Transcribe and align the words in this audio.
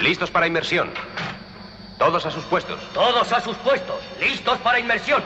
Listos 0.00 0.30
para 0.30 0.46
inmersión. 0.46 0.90
Todos 1.98 2.24
a 2.24 2.30
sus 2.30 2.44
puestos. 2.44 2.80
Todos 2.94 3.32
a 3.32 3.40
sus 3.40 3.56
puestos. 3.56 3.96
Listos 4.20 4.56
para 4.58 4.78
inmersión. 4.78 5.22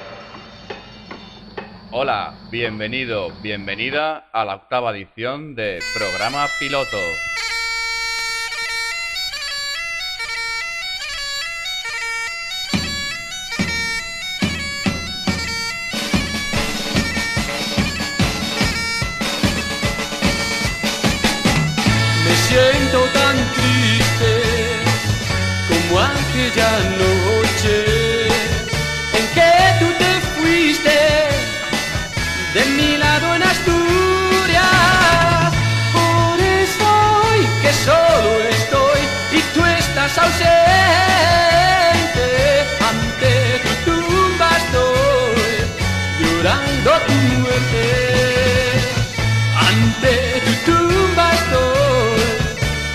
Hola, 1.90 2.34
bienvenido, 2.50 3.30
bienvenida 3.42 4.28
a 4.32 4.46
la 4.46 4.54
octava 4.54 4.92
edición 4.92 5.54
de 5.54 5.78
Programa 5.94 6.46
Piloto. 6.58 6.96
Estás 40.12 40.26
ausente, 40.26 40.50
ante 42.90 43.32
tu 43.64 43.72
tumba 43.90 44.48
estoy 44.62 45.52
llorando 46.20 46.90
tu 47.06 47.16
muerte. 47.40 47.84
Ante 49.68 50.14
tu 50.44 50.52
tumba 50.66 51.26
estoy 51.32 52.22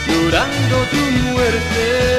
llorando 0.08 0.78
tu 0.92 1.02
muerte. 1.32 2.17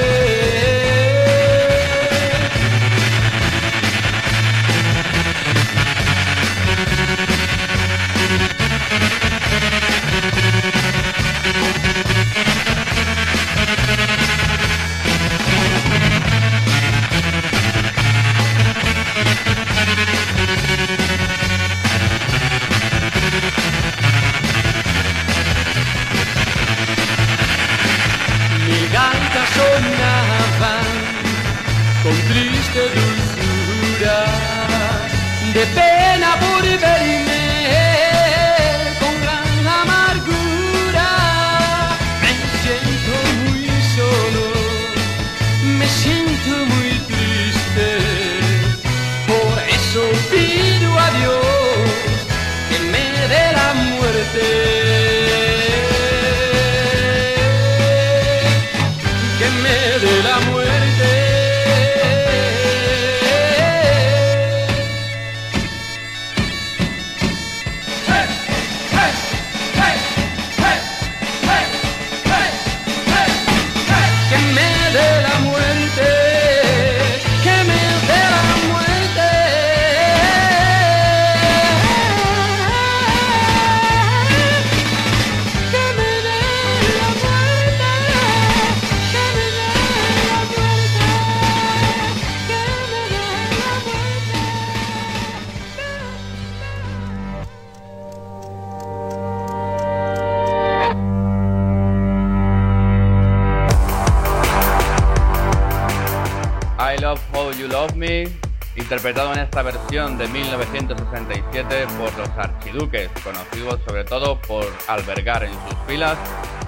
Interpretado 108.88 109.34
en 109.34 109.40
esta 109.40 109.60
versión 109.60 110.16
de 110.16 110.26
1967 110.28 111.86
por 111.98 112.16
los 112.16 112.30
archiduques, 112.38 113.10
conocidos 113.22 113.78
sobre 113.86 114.02
todo 114.04 114.40
por 114.40 114.64
albergar 114.86 115.44
en 115.44 115.52
sus 115.52 115.78
filas 115.86 116.16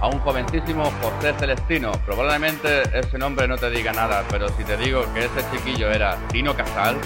a 0.02 0.06
un 0.06 0.18
jovencísimo 0.18 0.84
José 1.00 1.32
Celestino. 1.38 1.92
Probablemente 2.04 2.82
ese 2.92 3.16
nombre 3.16 3.48
no 3.48 3.56
te 3.56 3.70
diga 3.70 3.94
nada, 3.94 4.22
pero 4.30 4.50
si 4.50 4.64
te 4.64 4.76
digo 4.76 5.02
que 5.14 5.20
ese 5.20 5.42
chiquillo 5.50 5.90
era 5.90 6.18
Tino 6.30 6.54
Casal, 6.54 6.98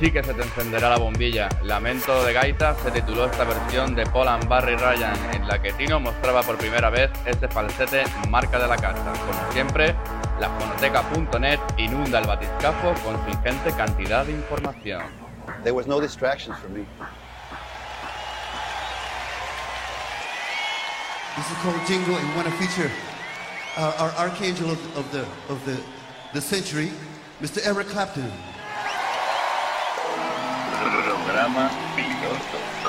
sí 0.00 0.10
que 0.10 0.20
se 0.20 0.34
te 0.34 0.42
encenderá 0.42 0.90
la 0.90 0.98
bombilla. 0.98 1.48
Lamento 1.62 2.24
de 2.24 2.32
Gaita 2.32 2.74
se 2.74 2.90
tituló 2.90 3.26
esta 3.26 3.44
versión 3.44 3.94
de 3.94 4.04
Paul 4.06 4.26
and 4.26 4.48
Barry 4.48 4.74
Ryan, 4.74 5.14
en 5.32 5.46
la 5.46 5.62
que 5.62 5.72
Tino 5.74 6.00
mostraba 6.00 6.42
por 6.42 6.56
primera 6.56 6.90
vez 6.90 7.08
ese 7.24 7.46
falsete 7.46 8.02
marca 8.28 8.58
de 8.58 8.66
la 8.66 8.76
casa. 8.76 9.12
Como 9.12 9.52
siempre, 9.52 9.94
la 10.40 10.48
fonoteca.net 10.58 11.60
inunda 11.76 12.18
el 12.18 12.26
batiscafo 12.26 12.94
con 13.04 13.22
su 13.22 13.30
ingente 13.30 13.72
cantidad 13.72 14.24
de 14.24 14.32
información. 14.32 15.02
There 15.62 15.74
was 15.74 15.86
no 15.86 16.00
distractions 16.00 16.58
for 16.58 16.70
me. 16.70 16.86
This 21.36 21.50
is 21.50 21.56
called 21.62 21.86
Jingle, 21.86 22.16
and 22.16 22.28
we 22.28 22.34
want 22.36 22.48
to 22.48 22.54
feature 22.54 22.90
uh, 23.76 23.92
our 23.98 24.10
archangel 24.12 24.70
of, 24.70 24.96
of 24.96 25.12
the 25.12 25.24
of 25.52 25.64
the 25.66 25.78
the 26.32 26.40
century, 26.40 26.90
Mr. 27.42 27.60
Eric 27.66 27.88
Clapton. 27.88 28.32
Programa 30.80 31.70
Piloto. 31.94 32.79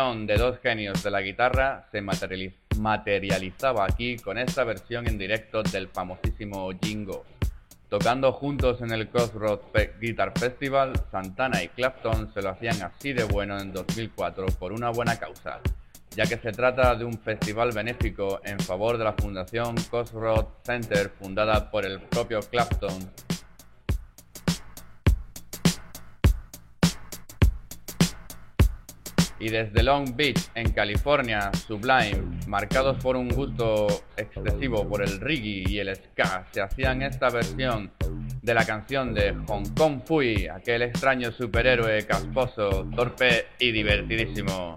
De 0.00 0.36
dos 0.38 0.58
genios 0.62 1.02
de 1.02 1.10
la 1.10 1.20
guitarra 1.20 1.86
se 1.92 2.00
materializ- 2.00 2.54
materializaba 2.78 3.84
aquí 3.84 4.16
con 4.16 4.38
esta 4.38 4.64
versión 4.64 5.06
en 5.06 5.18
directo 5.18 5.62
del 5.62 5.88
famosísimo 5.88 6.70
Jingo. 6.82 7.26
Tocando 7.90 8.32
juntos 8.32 8.80
en 8.80 8.92
el 8.92 9.08
Crossroads 9.08 9.66
Guitar 10.00 10.32
Festival, 10.38 10.94
Santana 11.12 11.62
y 11.62 11.68
Clapton 11.68 12.32
se 12.32 12.40
lo 12.40 12.48
hacían 12.48 12.80
así 12.82 13.12
de 13.12 13.24
bueno 13.24 13.60
en 13.60 13.74
2004 13.74 14.46
por 14.58 14.72
una 14.72 14.88
buena 14.88 15.18
causa, 15.18 15.60
ya 16.16 16.24
que 16.24 16.38
se 16.38 16.50
trata 16.52 16.94
de 16.94 17.04
un 17.04 17.18
festival 17.20 17.72
benéfico 17.72 18.40
en 18.42 18.58
favor 18.58 18.96
de 18.96 19.04
la 19.04 19.12
Fundación 19.12 19.74
Crossroads 19.90 20.48
Center 20.64 21.10
fundada 21.10 21.70
por 21.70 21.84
el 21.84 22.00
propio 22.00 22.40
Clapton 22.40 23.10
y 29.40 29.48
desde 29.48 29.82
Long 29.82 30.14
Beach, 30.14 30.50
en 30.54 30.70
California, 30.72 31.50
Sublime, 31.66 32.40
marcados 32.46 33.02
por 33.02 33.16
un 33.16 33.28
gusto 33.28 33.86
excesivo 34.16 34.86
por 34.86 35.02
el 35.02 35.18
reggae 35.18 35.64
y 35.66 35.78
el 35.78 35.96
ska, 35.96 36.46
se 36.52 36.60
hacían 36.60 37.02
esta 37.02 37.30
versión 37.30 37.90
de 38.42 38.54
la 38.54 38.64
canción 38.64 39.14
de 39.14 39.34
Hong 39.48 39.74
Kong 39.74 40.02
Fui, 40.04 40.46
aquel 40.46 40.82
extraño 40.82 41.32
superhéroe 41.32 42.06
casposo, 42.06 42.86
torpe 42.94 43.46
y 43.58 43.72
divertidísimo. 43.72 44.74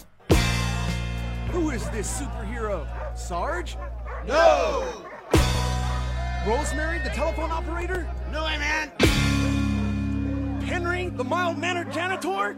Who 1.53 1.71
is 1.71 1.83
this 1.91 2.07
superhero? 2.07 2.87
Sarge? 3.15 3.77
No! 4.25 5.03
Rosemary, 6.47 6.99
the 7.03 7.11
telephone 7.11 7.51
operator? 7.51 8.07
No, 8.31 8.43
man. 8.43 9.52
Henry, 10.73 11.09
the 11.09 11.23
mild 11.23 11.59
mannered 11.59 11.93
janitor? 11.93 12.55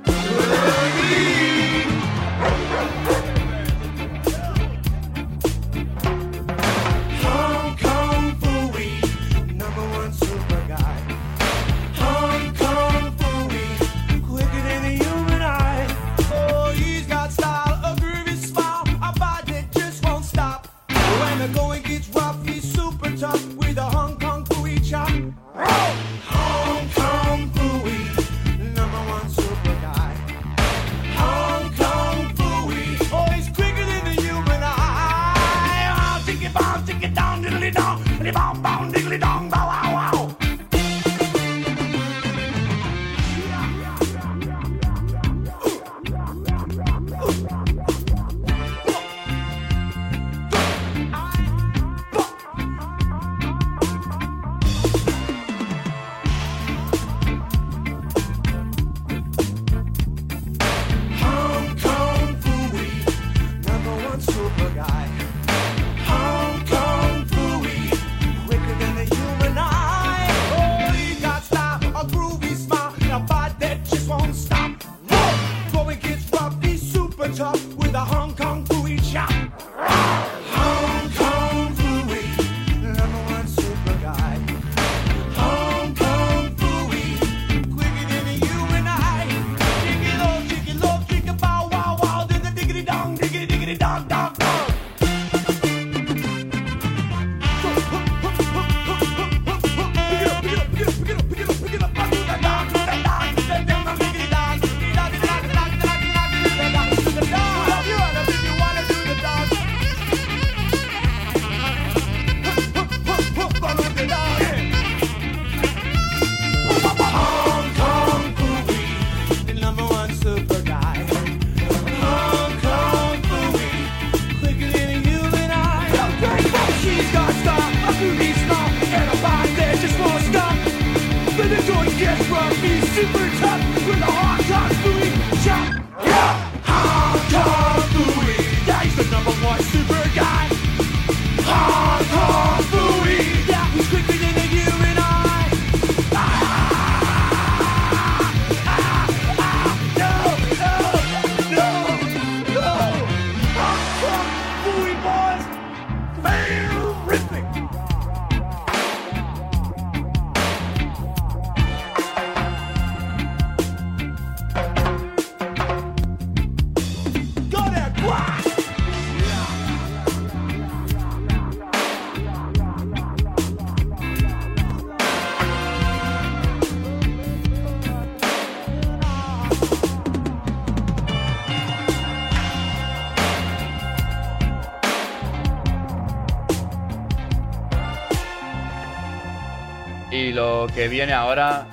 Y 190.16 190.32
lo 190.32 190.66
que 190.74 190.88
viene 190.88 191.12
ahora 191.12 191.68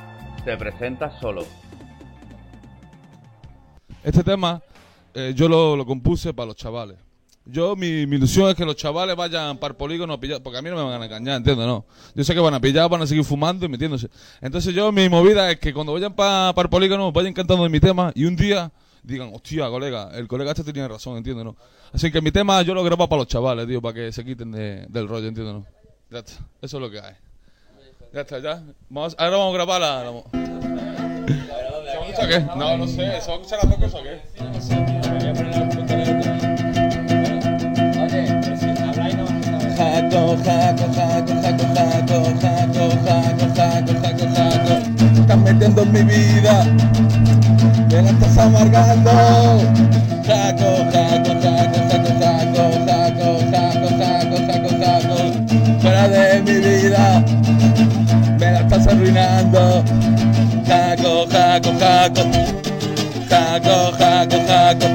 se 0.44 0.56
presenta 0.56 1.16
solo. 1.20 1.46
Este 4.02 4.24
tema 4.24 4.60
eh, 5.14 5.32
yo 5.36 5.48
lo, 5.48 5.76
lo 5.76 5.86
compuse 5.86 6.34
para 6.34 6.46
los 6.46 6.56
chavales. 6.56 6.96
Yo, 7.44 7.76
mi, 7.76 8.04
mi 8.06 8.16
ilusión 8.16 8.48
es 8.48 8.56
que 8.56 8.64
los 8.64 8.74
chavales 8.74 9.14
vayan 9.14 9.58
para 9.58 9.72
el 9.72 9.76
polígono 9.76 10.14
a 10.14 10.18
pillar, 10.20 10.42
porque 10.42 10.58
a 10.58 10.62
mí 10.62 10.70
no 10.70 10.76
me 10.76 10.82
van 10.90 11.02
a 11.02 11.04
engañar, 11.04 11.36
¿entiendes? 11.36 11.66
No. 11.66 11.84
Yo 12.16 12.24
sé 12.24 12.34
que 12.34 12.40
van 12.40 12.54
a 12.54 12.60
pillar, 12.60 12.88
van 12.90 13.02
a 13.02 13.06
seguir 13.06 13.22
fumando 13.24 13.64
y 13.64 13.68
metiéndose. 13.68 14.08
Entonces 14.40 14.74
yo, 14.74 14.90
mi 14.90 15.08
movida 15.08 15.48
es 15.50 15.60
que 15.60 15.72
cuando 15.72 15.92
vayan 15.92 16.12
para 16.14 16.52
el 16.56 16.68
polígono, 16.68 17.12
vayan 17.12 17.32
cantando 17.34 17.62
de 17.62 17.68
mi 17.68 17.78
tema 17.78 18.10
y 18.14 18.24
un 18.24 18.34
día 18.34 18.72
digan, 19.04 19.30
hostia, 19.32 19.68
colega, 19.68 20.10
el 20.14 20.26
colega 20.26 20.50
este 20.50 20.64
tenía 20.64 20.88
razón, 20.88 21.16
¿entiendes? 21.16 21.44
No? 21.44 21.56
Así 21.92 22.10
que 22.10 22.20
mi 22.20 22.32
tema 22.32 22.60
yo 22.62 22.74
lo 22.74 22.82
grabo 22.82 23.08
para 23.08 23.20
los 23.20 23.28
chavales, 23.28 23.68
tío, 23.68 23.80
para 23.80 23.94
que 23.94 24.10
se 24.12 24.24
quiten 24.24 24.50
de- 24.50 24.86
del 24.88 25.06
rollo, 25.06 25.28
¿entiendes? 25.28 25.54
No? 25.54 25.66
Eso 26.18 26.40
es 26.60 26.72
lo 26.74 26.90
que 26.90 26.98
hay. 27.00 27.14
Ya 28.12 28.20
está, 28.20 28.38
ya. 28.40 28.62
Vamos, 28.90 29.16
ahora 29.18 29.36
vamos 29.38 29.54
a 29.54 29.56
grabar 29.56 29.80
la... 29.80 30.04
la... 30.04 30.10
¿Se 30.12 30.18
va 31.96 32.04
a 32.04 32.08
escuchar 32.08 32.28
qué? 32.28 32.40
No, 32.58 32.76
no 32.76 32.86
sé. 32.86 32.96
¿Se 32.96 33.06
va 33.06 33.14
a 33.14 33.16
escuchar 33.16 33.58
las 33.62 33.70
dos 33.70 33.78
cosas 33.78 33.94
o 33.94 34.02
qué? 34.02 34.20
No 34.44 34.60
sé, 34.60 34.74
tío. 34.74 35.00
Me 35.12 35.18
voy 35.18 35.28
a 35.28 35.32
poner 35.32 35.56
la 35.56 35.68
punta 35.70 35.96
Jaco, 39.78 40.36
jaco, 40.44 40.86
jaco, 40.92 41.32
jaco, 41.40 41.64
jaco, 41.72 42.16
jaco, 42.38 42.84
jaco, 43.02 43.46
jaco, 43.56 43.94
jaco, 44.02 44.26
jaco. 44.36 44.74
Estás 45.18 45.38
metiendo 45.38 45.80
en 45.82 45.92
mi 45.92 46.02
vida, 46.02 46.64
me 47.88 48.02
la 48.02 48.10
estás 48.10 48.36
amargando. 48.36 49.10
jaco, 50.26 50.70
jaco, 50.92 51.32
jaco, 51.40 51.80
jaco, 51.88 52.10
jaco, 52.20 52.62
jaco, 52.84 53.30
jaco, 53.56 53.88
jaco, 54.02 54.36
jaco, 54.46 54.70
jaco. 54.84 55.16
Fuera 55.80 56.04
de 56.08 56.42
mi 56.42 56.56
vida, 56.60 57.24
estás 58.82 58.94
arruinando. 58.94 59.84
Jaco, 60.66 61.26
jaco, 61.30 61.70
jaco, 61.78 62.22
jaco, 63.28 63.92
jaco, 63.98 64.38
jaco. 64.46 64.86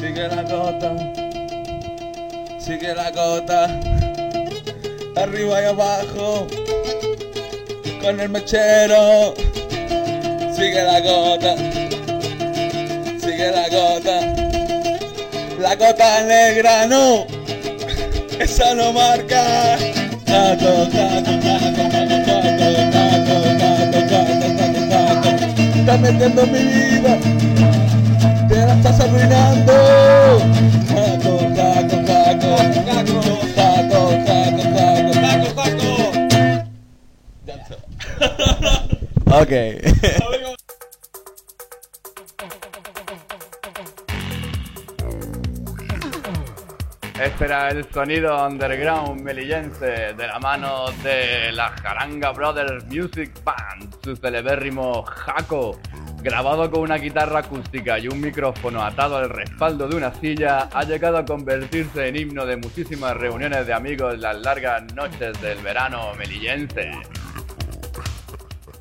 Sigue 0.00 0.28
la 0.28 0.42
gota, 0.42 0.90
sigue 2.58 2.94
la 2.94 3.10
gota, 3.10 3.64
arriba 5.16 5.62
y 5.62 5.64
abajo, 5.64 6.46
con 8.02 8.20
el 8.20 8.28
mechero. 8.28 9.34
Sigue 10.54 10.82
la 10.82 11.00
gota, 11.00 11.54
sigue 13.20 13.50
la 13.50 13.68
gota, 13.68 14.20
la 15.60 15.74
gota 15.76 16.22
negra 16.22 16.86
no, 16.86 17.26
esa 18.38 18.74
no 18.74 18.92
marca. 18.92 19.95
Estás 25.86 26.00
metiendo 26.00 26.46
mi 26.48 26.58
vida, 26.58 27.18
te 28.48 28.56
la 28.56 28.74
estás 28.74 29.00
arruinando. 29.00 29.72
Caco, 30.88 31.38
caco, 31.54 31.96
caco, 32.04 32.56
caco, 32.86 33.20
caco, 33.54 34.00
caco, 34.26 34.62
caco, 34.74 35.12
caco. 35.54 35.86
Ok. 39.40 39.52
Este 47.26 47.46
era 47.46 47.70
el 47.70 47.84
sonido 47.92 48.46
underground 48.46 49.20
melillense 49.20 50.14
de 50.14 50.26
la 50.28 50.38
mano 50.38 50.84
de 51.02 51.50
la 51.50 51.70
Jaranga 51.70 52.30
Brothers 52.30 52.84
Music 52.84 53.32
Band, 53.42 53.96
su 54.04 54.14
celebérrimo 54.14 55.02
Jaco. 55.02 55.76
Grabado 56.22 56.70
con 56.70 56.82
una 56.82 56.98
guitarra 56.98 57.40
acústica 57.40 57.98
y 57.98 58.06
un 58.06 58.20
micrófono 58.20 58.80
atado 58.80 59.16
al 59.16 59.28
respaldo 59.28 59.88
de 59.88 59.96
una 59.96 60.14
silla, 60.14 60.68
ha 60.72 60.84
llegado 60.84 61.18
a 61.18 61.24
convertirse 61.24 62.06
en 62.06 62.14
himno 62.14 62.46
de 62.46 62.58
muchísimas 62.58 63.16
reuniones 63.16 63.66
de 63.66 63.72
amigos 63.72 64.16
las 64.20 64.40
largas 64.42 64.84
noches 64.94 65.40
del 65.42 65.58
verano 65.62 66.12
melillense. 66.16 66.92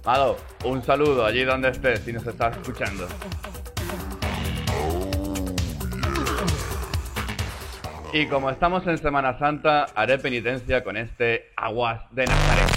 Mado, 0.05 0.37
un 0.65 0.83
saludo 0.83 1.25
allí 1.25 1.43
donde 1.43 1.69
estés 1.69 2.01
si 2.01 2.13
nos 2.13 2.27
estás 2.27 2.55
escuchando. 2.55 3.07
Y 8.15 8.27
como 8.27 8.49
estamos 8.49 8.87
en 8.87 8.97
Semana 8.97 9.37
Santa, 9.37 9.87
haré 9.93 10.17
penitencia 10.17 10.85
con 10.85 10.95
este 10.95 11.51
Aguas 11.57 11.99
de 12.11 12.25
Nazaret. 12.25 12.74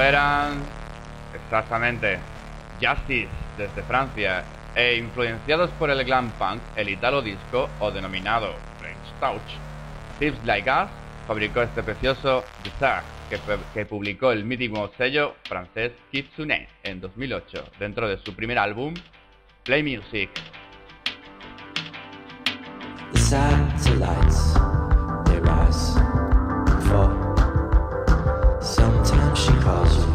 Eran 0.00 0.62
exactamente 1.34 2.18
Justice 2.80 3.28
desde 3.56 3.82
Francia 3.82 4.44
e 4.74 4.96
influenciados 4.96 5.70
por 5.78 5.90
el 5.90 6.04
glam 6.04 6.30
punk, 6.32 6.60
el 6.76 6.88
italo 6.88 7.22
disco 7.22 7.68
o 7.80 7.90
denominado 7.90 8.54
French 8.78 9.20
Touch. 9.20 9.58
Thieves 10.18 10.42
Like 10.44 10.70
Us 10.70 10.90
fabricó 11.26 11.62
este 11.62 11.82
precioso 11.82 12.44
Bizarre 12.62 13.04
que, 13.30 13.38
que 13.74 13.86
publicó 13.86 14.32
el 14.32 14.44
mítico 14.44 14.90
sello 14.96 15.34
francés 15.44 15.92
Kitsune 16.12 16.68
en 16.82 17.00
2008 17.00 17.70
dentro 17.78 18.08
de 18.08 18.18
su 18.18 18.34
primer 18.34 18.58
álbum 18.58 18.94
Play 19.64 19.82
Music. 19.82 20.30
cause 29.66 30.05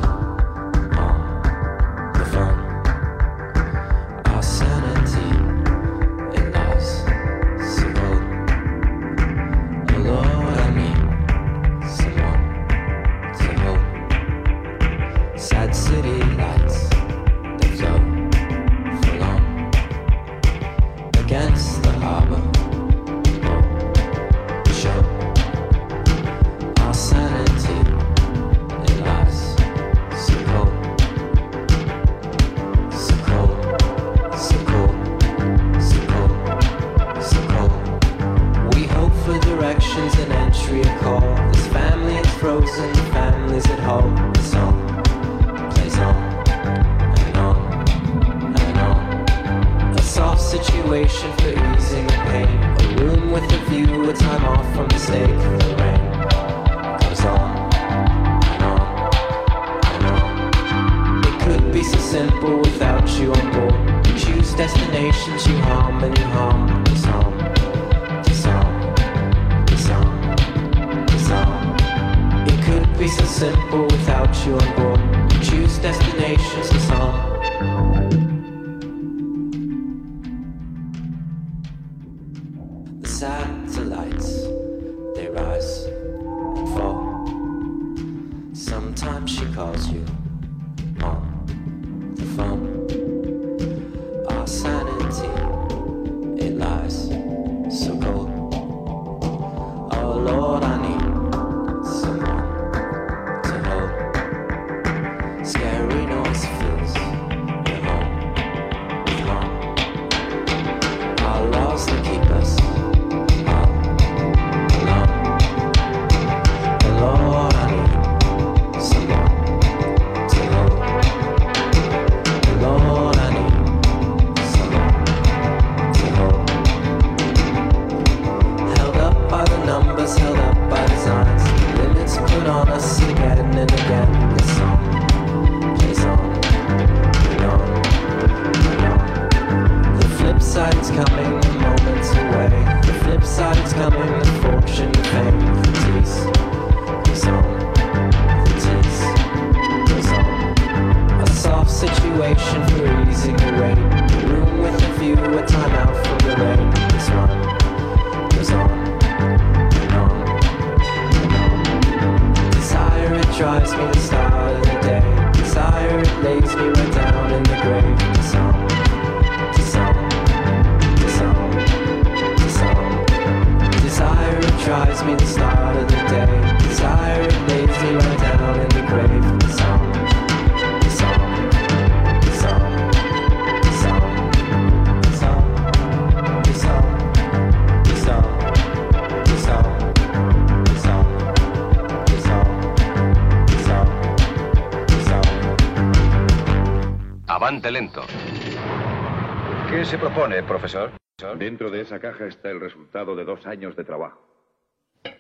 Esa 201.82 202.00
caja 202.00 202.28
está 202.28 202.52
el 202.52 202.60
resultado 202.60 203.16
de 203.16 203.26
dos 203.26 203.44
años 203.48 203.76
de 203.76 203.84
trabajo. 203.84 204.22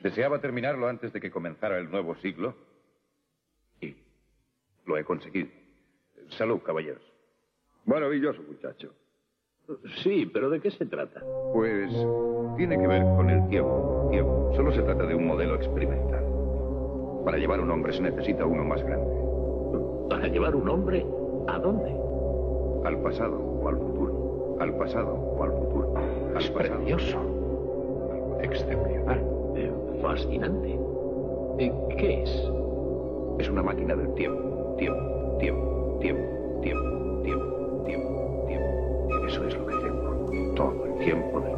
Deseaba 0.04 0.39
terminarlo 0.39 0.88
antes 0.88 1.12
de 1.12 1.19
que 1.19 1.32
comenzara 1.32 1.80
el 1.80 1.89
nuevo 1.89 2.13
siglo 2.17 2.54
y 3.82 3.95
lo 4.86 4.95
he 4.95 5.04
conseguido. 5.04 5.50
Salud, 6.38 6.62
caballeros. 6.62 7.02
Maravilloso, 7.86 8.43
muchacho. 8.43 8.93
Sí, 10.04 10.30
pero 10.32 10.52
¿de 10.52 10.60
qué 10.60 10.69
se 10.69 10.86
trata? 10.86 11.21
Pues 11.52 11.91
tiene 12.58 12.78
que 12.78 12.88
ver 12.88 13.02
con 13.15 13.32
el 13.32 13.47
tiempo. 13.50 14.52
Solo 14.56 14.71
se 14.71 14.84
trata 14.84 15.08
de 15.08 15.15
un 15.15 15.26
modelo 15.26 15.56
experimental. 15.56 16.24
Para 17.26 17.39
llevar 17.39 17.60
un 17.60 17.71
hombre 17.71 17.91
se 17.91 18.04
necesita 18.04 18.45
uno 18.45 18.63
más 18.63 18.84
grande. 18.84 20.10
¿Para 20.12 20.28
llevar 20.28 20.56
un 20.56 20.69
hombre 20.69 21.04
a 21.47 21.58
dónde? 21.58 21.89
Al 22.88 23.02
pasado 23.02 23.36
o 23.39 23.67
al 23.67 23.78
futuro. 23.78 24.58
Al 24.60 24.78
pasado 24.78 25.12
o 25.15 25.43
al 25.43 25.52
futuro. 25.54 25.91
Es 26.38 26.50
precioso. 26.50 27.20
Excepcional. 28.41 29.24
Fascinante. 30.02 30.80
Qué 31.58 32.24
es? 32.24 32.30
Es 33.39 33.50
una 33.50 33.62
máquina 33.62 33.96
del 33.96 34.13
tiempo. 34.15 34.76
Tiempo, 34.78 35.38
tiempo, 35.39 35.98
tiempo, 36.00 36.24
tiempo, 36.62 37.22
tiempo, 37.24 37.84
tiempo, 37.86 38.46
tiempo. 38.48 39.28
Eso 39.28 39.46
es 39.46 39.58
lo 39.58 39.67
que 39.67 39.76
tengo. 39.76 40.54
Todo 40.56 40.86
el 40.86 41.06
tiempo 41.06 41.39
de 41.41 41.51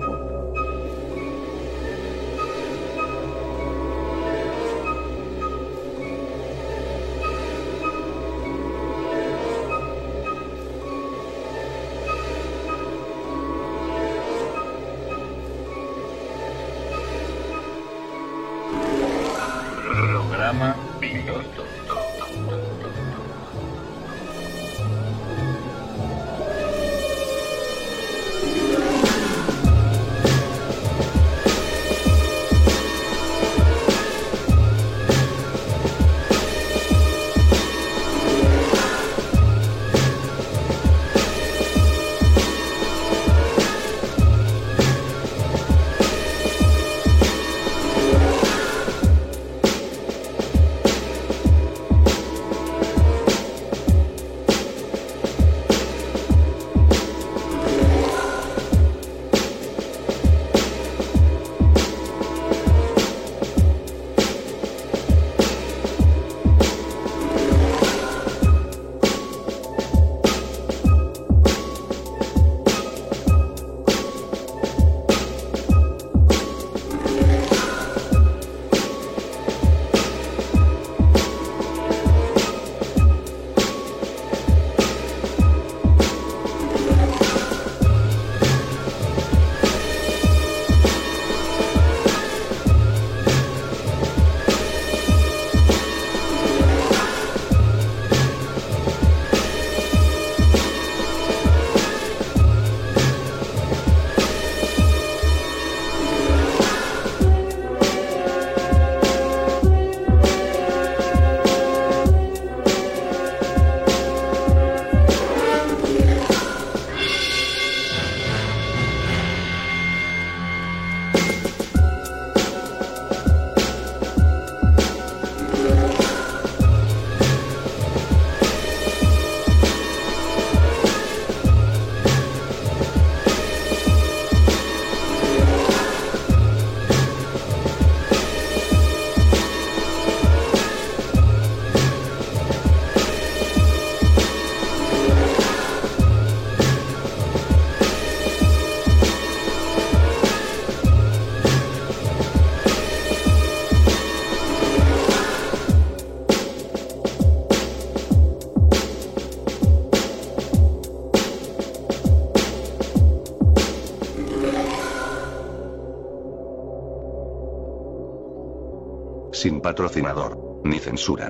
sin 169.44 169.60
patrocinador, 169.60 170.62
ni 170.64 170.80
censura. 170.80 171.30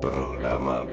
Programa. 0.00 0.86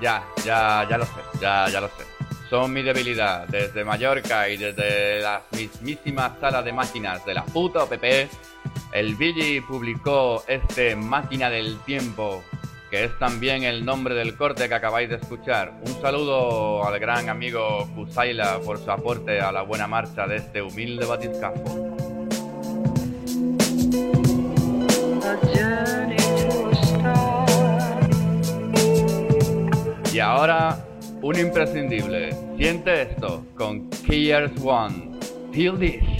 Ya, 0.00 0.24
ya, 0.44 0.86
ya 0.88 0.96
lo 0.96 1.04
sé, 1.04 1.10
ya, 1.40 1.68
ya 1.70 1.80
lo 1.80 1.88
sé. 1.88 2.04
Son 2.48 2.72
mi 2.72 2.84
debilidad. 2.84 3.48
Desde 3.48 3.84
Mallorca 3.84 4.48
y 4.48 4.58
desde 4.58 5.20
las 5.20 5.42
mismísimas 5.50 6.38
salas 6.38 6.64
de 6.64 6.72
máquinas 6.72 7.26
de 7.26 7.34
la 7.34 7.44
puta 7.44 7.82
OPP, 7.82 8.04
el 8.92 9.16
Billy 9.16 9.60
publicó 9.60 10.44
este 10.46 10.94
Máquina 10.94 11.50
del 11.50 11.80
Tiempo, 11.80 12.44
que 12.90 13.04
es 13.04 13.18
también 13.18 13.64
el 13.64 13.84
nombre 13.84 14.14
del 14.14 14.36
corte 14.36 14.68
que 14.68 14.74
acabáis 14.74 15.08
de 15.08 15.16
escuchar. 15.16 15.74
Un 15.86 16.00
saludo 16.00 16.86
al 16.86 16.98
gran 16.98 17.28
amigo 17.28 17.88
Kusaila 17.94 18.60
por 18.60 18.78
su 18.78 18.90
aporte 18.90 19.40
a 19.40 19.52
la 19.52 19.62
buena 19.62 19.86
marcha 19.86 20.26
de 20.26 20.36
este 20.36 20.62
humilde 20.62 21.04
batiscafo. 21.04 21.98
Y 30.12 30.20
ahora, 30.20 30.84
un 31.22 31.38
imprescindible. 31.38 32.34
Siente 32.56 33.02
esto 33.02 33.44
con 33.56 33.88
Killers 33.90 34.52
One. 34.64 35.18
Feel 35.52 35.78
this. 35.78 36.17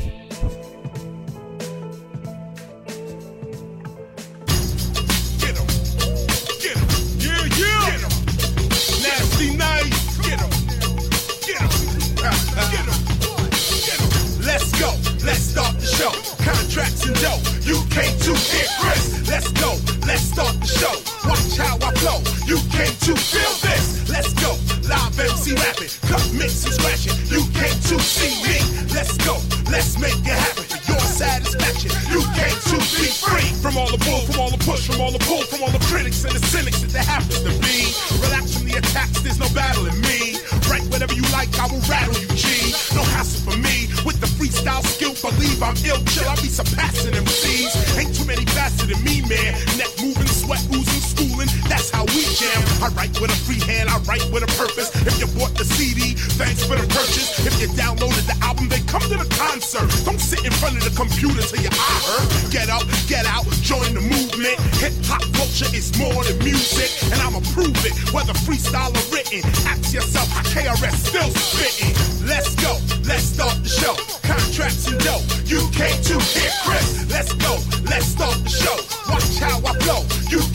Let's 15.28 15.52
start 15.52 15.76
the 15.76 15.84
show. 15.84 16.08
Contracts 16.40 17.04
and 17.04 17.12
dough. 17.20 17.36
You 17.60 17.76
came 17.92 18.16
to 18.24 18.32
hear 18.32 18.64
Chris. 18.80 19.28
Let's 19.28 19.52
go. 19.60 19.76
Let's 20.08 20.24
start 20.24 20.56
the 20.56 20.64
show. 20.64 20.96
Watch 21.28 21.52
how 21.60 21.76
I 21.84 21.92
flow. 22.00 22.24
You 22.48 22.56
came 22.72 22.96
to 23.04 23.12
feel 23.12 23.52
this. 23.60 24.08
Let's 24.08 24.32
go. 24.40 24.56
Live 24.88 25.20
MC 25.20 25.52
rapping. 25.52 25.92
Cut, 26.08 26.24
mix, 26.32 26.64
and 26.64 26.72
scratching. 26.72 27.12
You 27.28 27.44
came 27.52 27.76
to 27.92 28.00
see 28.00 28.40
me. 28.40 28.56
Let's 28.88 29.20
go. 29.20 29.36
Let's 29.68 30.00
make 30.00 30.16
it 30.16 30.32
happen. 30.32 30.64
Your 30.88 31.04
satisfaction. 31.04 31.92
You 32.08 32.24
came 32.32 32.56
to 32.72 32.76
be 32.96 33.12
free. 33.12 33.52
From 33.60 33.76
all 33.76 33.92
the 33.92 34.00
bull, 34.00 34.24
from 34.32 34.40
all 34.40 34.48
the 34.48 34.64
push, 34.64 34.88
from 34.88 35.04
all 35.04 35.12
the 35.12 35.20
pull, 35.28 35.44
from 35.44 35.60
all 35.60 35.72
the 35.76 35.84
critics 35.92 36.24
and 36.24 36.32
the 36.32 36.40
cynics 36.48 36.80
that 36.80 36.90
there 36.96 37.04
happens 37.04 37.44
to 37.44 37.52
be. 37.60 37.92
Relax 38.24 38.56
from 38.56 38.64
the 38.64 38.80
attacks, 38.80 39.20
there's 39.20 39.38
no 39.38 39.48
battle 39.52 39.84
in 39.92 40.00
me. 40.08 40.37
Write 40.70 40.86
whatever 40.92 41.14
you 41.14 41.22
like, 41.32 41.48
I 41.58 41.66
will 41.66 41.82
rattle 41.88 42.14
you, 42.14 42.28
G. 42.36 42.72
No 42.94 43.02
hassle 43.16 43.40
for 43.50 43.56
me. 43.58 43.88
With 44.04 44.20
the 44.20 44.30
freestyle 44.38 44.84
skill, 44.84 45.14
believe 45.18 45.62
I'm 45.62 45.76
ill 45.84 46.00
chill. 46.12 46.28
I'll 46.28 46.40
be 46.40 46.48
surpassing 46.48 47.12
MCs. 47.12 47.98
Ain't 47.98 48.14
too 48.14 48.24
many 48.24 48.44
faster 48.56 48.86
than 48.86 49.02
me, 49.02 49.22
man. 49.26 49.56
Neck 49.80 49.90
moving, 50.00 50.28
sweat 50.28 50.62
oozing, 50.70 51.04
schooling. 51.04 51.48
That's 51.68 51.90
how 51.90 52.04
we 52.12 52.22
jam. 52.36 52.60
I 52.84 52.88
write 52.94 53.16
with 53.20 53.30
a 53.32 53.38
free 53.46 53.60
hand, 53.60 53.88
I 53.88 53.98
write 54.08 54.24
with 54.30 54.44
a 54.44 54.50
purpose. 54.60 54.94
If 55.06 55.18
you 55.18 55.26
bought 55.38 55.54
the 55.56 55.64
CD, 55.64 56.14
thanks 56.36 56.64
for 56.64 56.76
the 56.76 56.86
purchase. 56.88 57.38
If 57.44 57.60
you 57.60 57.68
downloaded 57.74 58.26
the 58.28 58.36
album, 58.44 58.68
then 58.68 58.84
come 58.86 59.02
to 59.02 59.16
the 59.16 59.28
concert. 59.34 59.88
Don't 60.04 60.20
sit 60.20 60.44
in 60.44 60.52
front 60.52 60.76
of 60.76 60.84
the 60.84 60.94
computer 60.94 61.42
till 61.42 61.62
your 61.62 61.72
eye 61.72 62.00
hurt. 62.06 62.52
Get 62.52 62.68
up, 62.68 62.84
get 63.08 63.26
out, 63.26 63.44
join 63.64 63.94
the 63.94 64.04
movement. 64.04 64.56
Hip 64.80 64.94
hop 65.08 65.22
culture 65.34 65.68
is 65.74 65.90
more 65.98 66.22
than 66.24 66.38
music, 66.44 66.90
and 67.12 67.20
I'ma 67.20 67.40
prove 67.52 67.76
it. 67.84 67.94
Whether 68.12 68.32
freestyle 68.46 68.94
or 68.94 69.04
written, 69.12 69.42
ask 69.66 69.92
yourself 69.92 70.28
how 70.28 70.44
KRS 70.58 70.96
still 71.06 71.30
spitting. 71.30 71.94
Let's 72.26 72.54
go, 72.56 72.72
let's 73.06 73.24
start 73.24 73.62
the 73.62 73.68
show. 73.68 73.94
Contracts 74.26 74.88
and 74.88 74.98
dough, 74.98 75.22
you 75.46 75.60
came 75.70 76.02
to 76.02 76.18
hear 76.18 76.50
Chris. 76.64 77.08
Let's 77.08 77.32
go, 77.34 77.58
let's 77.84 78.06
start 78.06 78.42
the 78.42 78.50
show. 78.50 78.76
Watch 79.08 79.38
how 79.38 79.58
I 79.64 79.78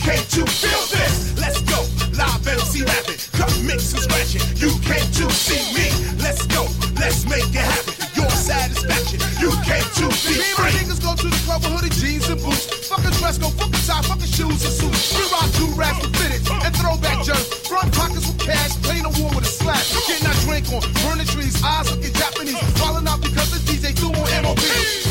came 0.04 0.24
to 0.36 0.44
feel 0.44 0.84
this. 0.92 1.34
Let's 1.40 1.60
go, 1.62 1.80
live 2.18 2.46
MC 2.46 2.82
rapping, 2.84 3.16
cut, 3.32 3.52
mix, 3.64 3.92
and 3.94 4.02
scratching. 4.02 4.44
You 4.60 4.70
came 4.80 5.08
to 5.18 5.32
see 5.32 5.64
me. 5.72 5.88
Let's 6.22 6.46
go, 6.46 6.68
let's 7.00 7.24
make 7.24 7.48
it 7.48 7.64
happen. 7.64 7.93
Your 8.24 8.32
satisfaction, 8.40 9.20
you 9.36 9.52
came 9.68 9.84
to 10.00 10.08
be 10.24 10.40
Me 10.40 10.48
and 10.48 10.56
my 10.56 10.72
niggas 10.72 10.96
go 11.04 11.12
to 11.12 11.28
the 11.28 11.40
club 11.44 11.60
with 11.60 11.76
hoodie 11.76 11.92
jeans 11.92 12.24
and 12.32 12.40
boots. 12.40 12.88
Fucking 12.88 13.12
dress 13.20 13.36
code, 13.36 13.52
fucking 13.52 13.84
tie, 13.84 14.00
fucking 14.00 14.32
shoes 14.32 14.64
and 14.64 14.72
suits. 14.72 15.12
We 15.12 15.28
rock 15.28 15.44
two 15.52 15.68
raps 15.76 16.00
with 16.00 16.16
fitted 16.16 16.40
and 16.64 16.72
throwback 16.72 17.20
jerks. 17.20 17.52
Front 17.68 17.92
pockets 17.92 18.24
with 18.24 18.40
cash, 18.40 18.80
playing 18.80 19.04
a 19.04 19.12
war 19.20 19.28
with 19.36 19.44
a 19.44 19.52
slap. 19.52 19.76
Getting 20.08 20.24
our 20.24 20.38
drink 20.48 20.64
on, 20.72 20.80
burning 21.04 21.28
trees, 21.28 21.52
eyes 21.60 21.92
looking 21.92 22.16
Japanese. 22.16 22.56
Falling 22.80 23.04
out 23.04 23.20
because 23.20 23.52
the 23.52 23.60
DJ 23.68 23.92
threw 23.92 24.08
on 24.08 24.24
MOB. 24.40 24.56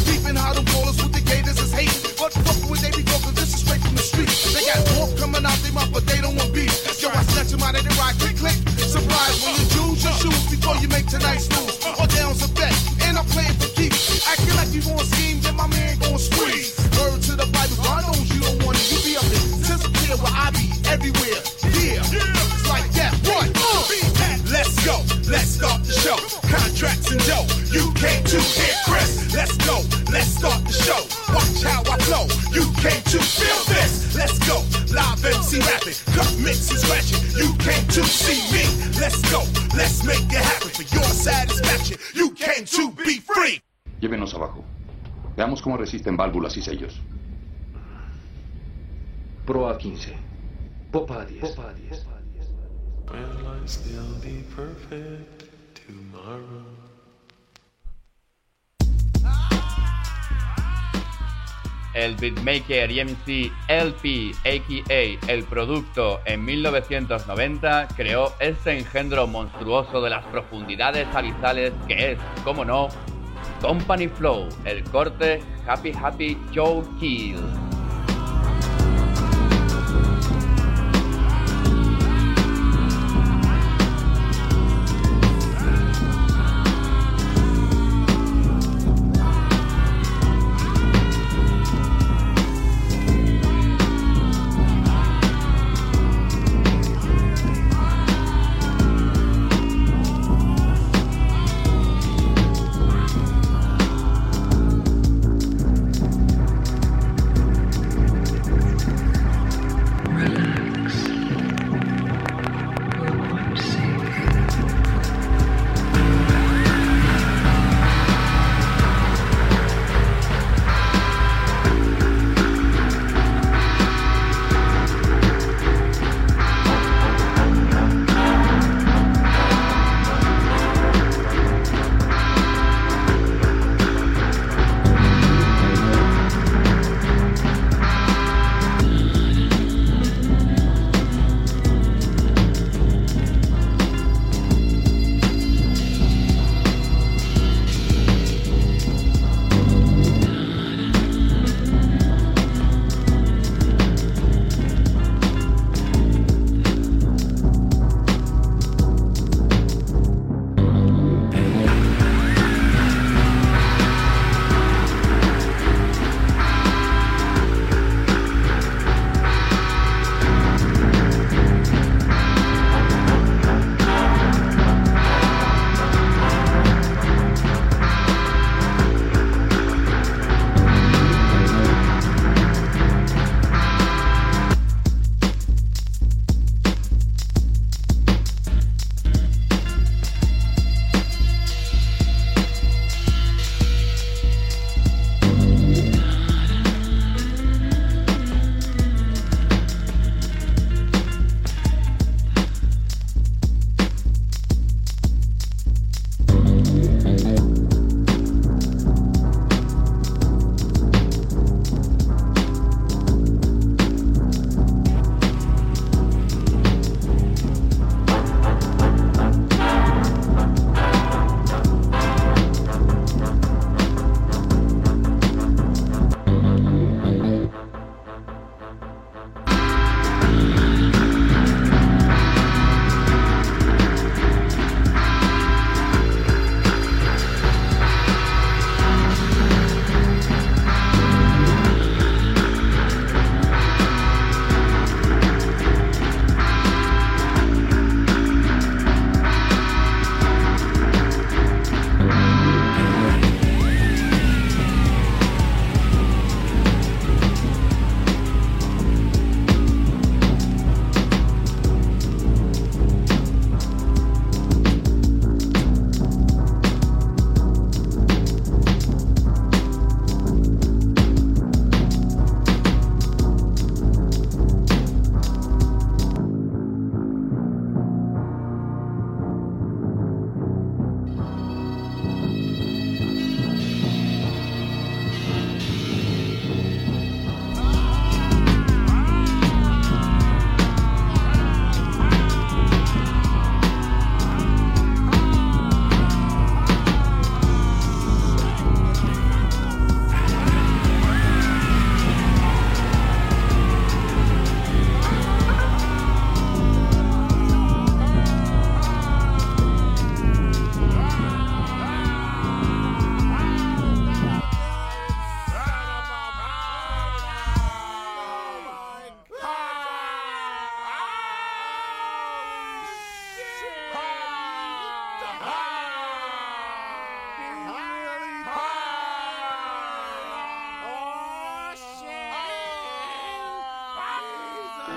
Peeping 0.09 0.33
how 0.33 0.57
them 0.57 0.65
ballers 0.73 0.97
with 0.97 1.13
the 1.13 1.21
gators 1.21 1.61
is 1.61 1.69
hating. 1.69 2.17
But 2.17 2.33
fuck 2.33 2.65
with 2.65 2.81
they 2.81 2.89
be 2.97 3.05
talking, 3.05 3.37
this 3.37 3.53
is 3.53 3.61
straight 3.61 3.85
from 3.85 3.93
the 3.93 4.01
street. 4.01 4.33
They 4.57 4.65
got 4.65 4.81
wolf 4.97 5.13
coming 5.21 5.45
out 5.45 5.61
their 5.61 5.69
mouth, 5.77 5.93
but 5.93 6.09
they 6.09 6.17
don't 6.17 6.33
want 6.33 6.49
beef. 6.49 6.73
Yo, 6.97 7.13
I 7.13 7.21
snatch 7.29 7.53
them 7.53 7.61
out 7.61 7.77
of 7.77 7.85
their 7.85 7.93
ride, 8.01 8.17
click, 8.17 8.41
click. 8.41 8.57
Surprise 8.81 9.37
when 9.45 9.53
you 9.53 9.65
choose 9.69 10.01
your 10.01 10.17
shoes 10.17 10.43
before 10.49 10.81
you 10.81 10.89
make 10.89 11.05
tonight's 11.05 11.45
news. 11.53 11.77
Or 11.99 12.07
down's 12.09 12.41
a 12.41 12.49
bet, 12.57 12.73
playing 13.31 13.53
for 13.59 13.69
keeps. 13.75 14.27
Acting 14.27 14.55
like 14.55 14.71
you 14.73 14.81
gon' 14.81 15.05
scheme, 15.05 15.39
then 15.41 15.55
my 15.55 15.67
man 15.67 15.97
gon' 15.99 16.17
squeeze. 16.17 16.77
Word 16.97 17.21
to 17.23 17.35
the 17.35 17.47
Bible, 17.51 17.77
you. 18.33 18.43
You 18.89 18.99
be 19.03 19.17
up 19.17 19.23
disappear 19.63 20.17
where 20.17 20.33
I 20.33 20.51
be, 20.51 20.67
everywhere. 20.89 21.41
Yeah, 21.73 22.32
Let's 24.83 24.99
go, 24.99 25.31
let's 25.31 25.49
start 25.55 25.83
the 25.85 25.93
show. 25.93 26.19
Contracts 26.43 27.07
and 27.09 27.23
dough, 27.23 27.47
you 27.71 27.87
came 27.95 28.21
to 28.25 28.35
hear 28.35 28.75
Chris. 28.83 29.31
Let's 29.33 29.55
go, 29.63 29.79
let's 30.11 30.27
start 30.35 30.59
the 30.67 30.75
show. 30.75 30.99
Watch 31.31 31.63
how 31.63 31.87
I 31.87 31.95
flow, 32.03 32.27
you 32.51 32.67
came 32.83 32.99
to 33.15 33.19
feel 33.23 33.63
this. 33.71 34.13
Let's 34.13 34.37
go, 34.43 34.59
live 34.91 35.23
MC 35.23 35.63
rapping, 35.63 35.95
cut, 36.11 36.35
mix, 36.43 36.69
and 36.69 36.79
scratching. 36.83 37.23
You 37.31 37.55
came 37.63 37.87
to 37.95 38.03
see 38.03 38.43
me. 38.51 38.67
Let's 38.99 39.23
go, 39.31 39.47
let's 39.71 40.03
make 40.03 40.27
it 40.27 40.43
happen. 40.43 40.67
For 40.67 40.83
your 40.83 41.07
satisfaction, 41.15 41.97
you 42.13 42.31
came 42.31 42.65
to 42.65 42.91
be 42.91 43.21
free. 43.23 43.61
Llévenos 44.01 44.33
abajo. 44.33 44.65
Veamos 45.37 45.61
cómo 45.61 45.77
resisten 45.77 46.17
válvulas 46.17 46.57
y 46.57 46.61
sellos. 46.61 46.99
Pro 49.45 49.69
a 49.69 49.77
15. 49.77 50.13
Popa 50.91 51.21
a 51.21 51.25
10. 51.25 52.12
El 61.93 62.15
beatmaker 62.15 62.89
y 62.89 62.99
LP, 63.67 64.31
a.k.a. 64.45 65.31
El 65.31 65.43
Producto, 65.43 66.21
en 66.25 66.43
1990 66.43 67.87
creó 67.95 68.33
este 68.39 68.79
engendro 68.79 69.27
monstruoso 69.27 70.01
de 70.01 70.09
las 70.09 70.25
profundidades 70.25 71.07
abisales 71.13 71.71
que 71.87 72.13
es, 72.13 72.19
como 72.43 72.65
no, 72.65 72.87
Company 73.61 74.07
Flow, 74.07 74.49
el 74.65 74.83
corte 74.85 75.41
Happy 75.67 75.91
Happy 75.91 76.37
Joe 76.53 76.83
Kill. 76.99 77.37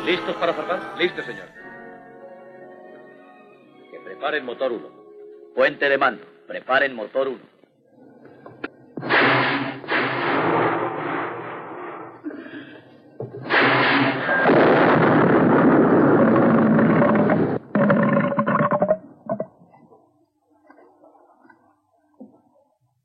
¿Listos 0.06 0.36
para 0.36 0.54
zarpar? 0.54 0.96
Listo, 0.98 1.20
señor. 1.24 1.48
Que 3.90 3.98
preparen 4.04 4.44
motor 4.44 4.70
1. 4.70 4.88
Puente 5.52 5.88
de 5.88 5.98
mando. 5.98 6.24
Preparen 6.46 6.94
motor 6.94 7.26
1. 7.26 7.40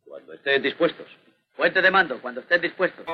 Cuando 0.06 0.34
estén 0.34 0.62
dispuestos. 0.62 1.08
Puente 1.58 1.82
de 1.82 1.90
mando, 1.90 2.22
cuando 2.22 2.42
estén 2.42 2.62
dispuestos. 2.62 3.08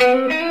No 0.00 0.49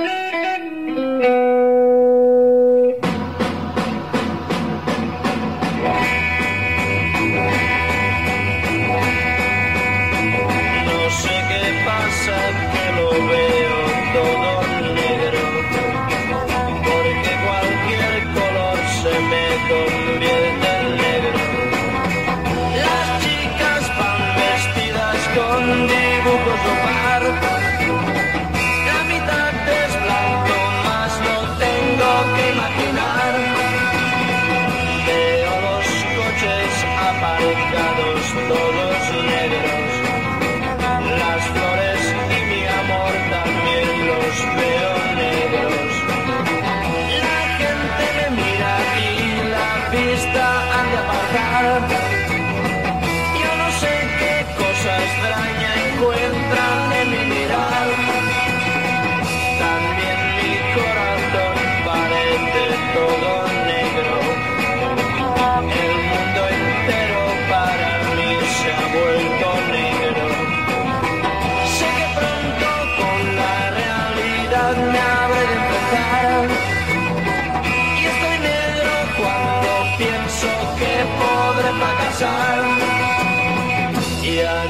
Ya 82.20 82.28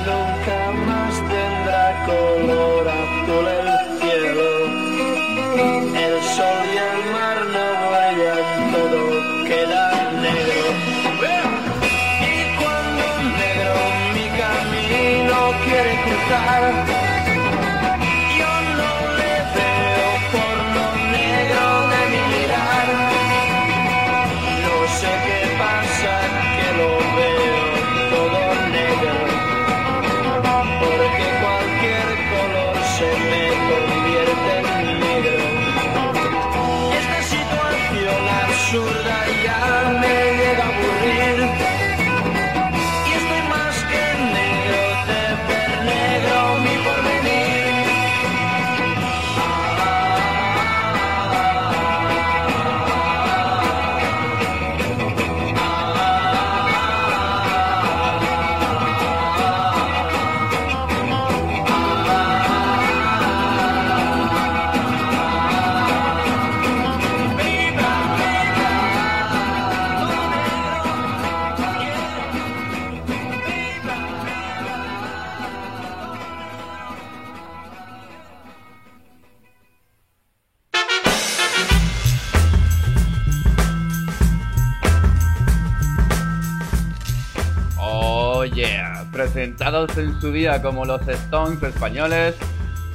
nunca 0.06 0.58
más 0.86 1.16
tendrá 1.16 2.06
color 2.06 2.88
azul 2.88 3.48
el 3.48 3.68
cielo. 4.00 4.50
El 5.98 6.16
sol 6.36 6.62
y 6.72 6.78
el 6.78 6.98
mar 7.12 7.38
no 7.54 7.66
brillan, 7.90 8.72
todo 8.72 9.02
queda 9.48 9.84
negro. 10.22 10.64
Y 12.22 12.38
cuando 12.60 13.06
negro 13.42 13.74
mi 14.14 14.26
camino 14.42 15.38
quiere 15.66 15.94
cruzar, 16.04 16.89
en 89.70 90.20
su 90.20 90.32
día 90.32 90.64
como 90.64 90.84
los 90.84 91.08
Stones 91.08 91.62
españoles, 91.62 92.34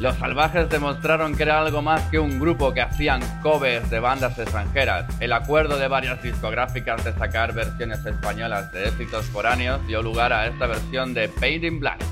los 0.01 0.17
salvajes 0.17 0.69
demostraron 0.69 1.37
que 1.37 1.45
era 1.45 1.61
algo 1.61 1.83
más 1.83 2.03
que 2.11 2.19
un 2.19 2.41
grupo 2.41 2.75
que 2.75 2.81
hacían 2.81 3.21
covers 3.43 3.89
de 3.91 4.01
bandas 4.01 4.37
extranjeras. 4.41 5.07
El 5.21 5.33
acuerdo 5.33 5.79
de 5.79 5.87
varias 5.87 6.21
discográficas 6.21 7.05
de 7.05 7.13
sacar 7.13 7.55
versiones 7.55 8.05
españolas 8.05 8.73
de 8.73 8.89
éxitos 8.89 9.25
foráneos 9.27 9.87
dio 9.87 10.03
lugar 10.03 10.33
a 10.33 10.49
esta 10.49 10.67
versión 10.67 11.15
de 11.15 11.29
Paid 11.29 11.63
in 11.63 11.79
Black, 11.79 12.05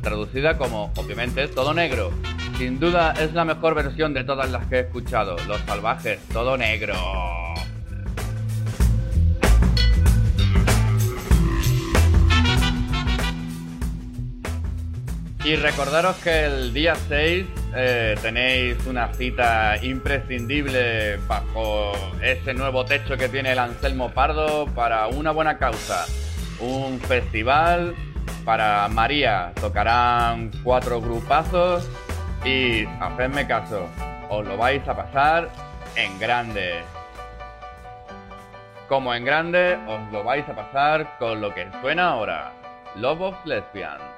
traducida 0.00 0.56
como, 0.56 0.92
obviamente, 0.96 1.48
Todo 1.48 1.74
Negro. 1.74 2.12
Sin 2.56 2.78
duda 2.78 3.14
es 3.20 3.32
la 3.32 3.44
mejor 3.44 3.74
versión 3.74 4.14
de 4.14 4.22
todas 4.22 4.48
las 4.52 4.64
que 4.66 4.76
he 4.76 4.80
escuchado, 4.82 5.34
Los 5.48 5.60
Salvajes, 5.62 6.20
Todo 6.32 6.56
Negro. 6.56 7.33
Y 15.44 15.56
recordaros 15.56 16.16
que 16.16 16.46
el 16.46 16.72
día 16.72 16.94
6 16.94 17.46
eh, 17.76 18.14
tenéis 18.22 18.78
una 18.86 19.12
cita 19.12 19.76
imprescindible 19.82 21.18
bajo 21.28 21.92
ese 22.22 22.54
nuevo 22.54 22.86
techo 22.86 23.18
que 23.18 23.28
tiene 23.28 23.52
el 23.52 23.58
Anselmo 23.58 24.10
Pardo 24.10 24.64
para 24.74 25.06
una 25.08 25.32
buena 25.32 25.58
causa. 25.58 26.06
Un 26.60 26.98
festival 26.98 27.94
para 28.46 28.88
María. 28.88 29.52
Tocarán 29.60 30.50
cuatro 30.62 31.02
grupazos 31.02 31.86
y 32.42 32.86
hacedme 33.00 33.46
caso, 33.46 33.86
os 34.30 34.46
lo 34.46 34.56
vais 34.56 34.86
a 34.88 34.96
pasar 34.96 35.50
en 35.94 36.18
grande. 36.18 36.80
Como 38.88 39.14
en 39.14 39.26
grande, 39.26 39.78
os 39.86 40.10
lo 40.10 40.24
vais 40.24 40.48
a 40.48 40.56
pasar 40.56 41.18
con 41.18 41.42
lo 41.42 41.52
que 41.52 41.68
suena 41.82 42.12
ahora. 42.12 42.50
Love 42.96 43.20
of 43.20 43.36
Lesbian. 43.44 44.13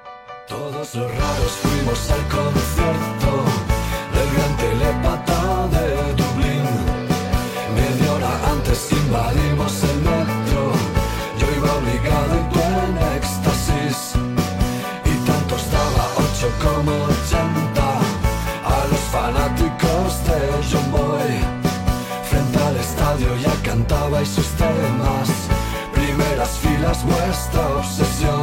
Todos 0.47 0.95
los 0.95 1.11
raros 1.11 1.51
fuimos 1.61 1.99
al 2.09 2.23
concierto 2.29 3.31
del 4.15 4.29
gran 4.33 4.53
telepata 4.55 5.67
de 5.75 6.13
Dublín. 6.13 6.65
Media 7.75 8.13
hora 8.13 8.31
antes 8.53 8.89
invadimos 8.93 9.83
el 9.83 9.97
metro. 10.11 10.71
Yo 11.37 11.47
iba 11.57 11.69
obligado 11.79 12.33
y 12.39 12.43
tú 12.53 12.59
en 12.85 12.93
éxtasis. 13.17 13.97
Y 15.03 15.13
tanto 15.27 15.55
estaba 15.57 16.03
ocho 16.25 16.47
como 16.63 16.93
ochenta. 17.11 17.89
A 18.63 18.77
los 18.89 19.03
fanáticos 19.11 20.09
de 20.27 20.39
John 20.71 20.87
Boy. 20.93 21.33
Frente 22.29 22.57
al 22.63 22.77
estadio 22.77 23.35
ya 23.43 23.53
cantabais 23.63 24.29
sus 24.29 24.47
temas. 24.51 25.27
Primeras 25.93 26.51
filas, 26.61 27.03
vuestra 27.03 27.67
obsesión. 27.79 28.36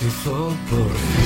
Hipnotizó 0.00 0.56
por 0.70 1.19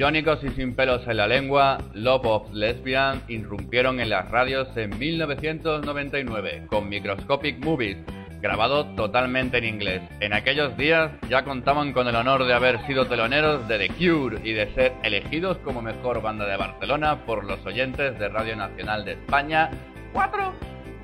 Irónicos 0.00 0.42
y 0.42 0.48
sin 0.52 0.74
pelos 0.74 1.06
en 1.06 1.18
la 1.18 1.26
lengua, 1.26 1.76
Love 1.92 2.24
of 2.24 2.54
Lesbian 2.54 3.20
irrumpieron 3.28 4.00
en 4.00 4.08
las 4.08 4.30
radios 4.30 4.74
en 4.74 4.98
1999 4.98 6.68
con 6.70 6.88
Microscopic 6.88 7.62
Movies, 7.62 7.98
grabado 8.40 8.86
totalmente 8.94 9.58
en 9.58 9.66
inglés. 9.66 10.00
En 10.20 10.32
aquellos 10.32 10.74
días 10.78 11.10
ya 11.28 11.44
contaban 11.44 11.92
con 11.92 12.08
el 12.08 12.16
honor 12.16 12.46
de 12.46 12.54
haber 12.54 12.80
sido 12.86 13.08
teloneros 13.08 13.68
de 13.68 13.76
The 13.76 13.88
Cure 13.90 14.40
y 14.42 14.54
de 14.54 14.72
ser 14.72 14.94
elegidos 15.02 15.58
como 15.58 15.82
mejor 15.82 16.22
banda 16.22 16.46
de 16.46 16.56
Barcelona 16.56 17.26
por 17.26 17.44
los 17.44 17.62
oyentes 17.66 18.18
de 18.18 18.28
Radio 18.30 18.56
Nacional 18.56 19.04
de 19.04 19.12
España. 19.12 19.68
¡Cuatro! 20.14 20.54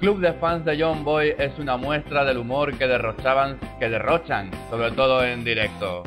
Club 0.00 0.20
de 0.20 0.32
fans 0.32 0.64
de 0.64 0.82
John 0.82 1.04
Boy 1.04 1.34
es 1.36 1.58
una 1.58 1.76
muestra 1.76 2.24
del 2.24 2.38
humor 2.38 2.78
que 2.78 2.86
derrochaban, 2.86 3.58
que 3.78 3.90
derrochan, 3.90 4.50
sobre 4.70 4.92
todo 4.92 5.22
en 5.22 5.44
directo. 5.44 6.02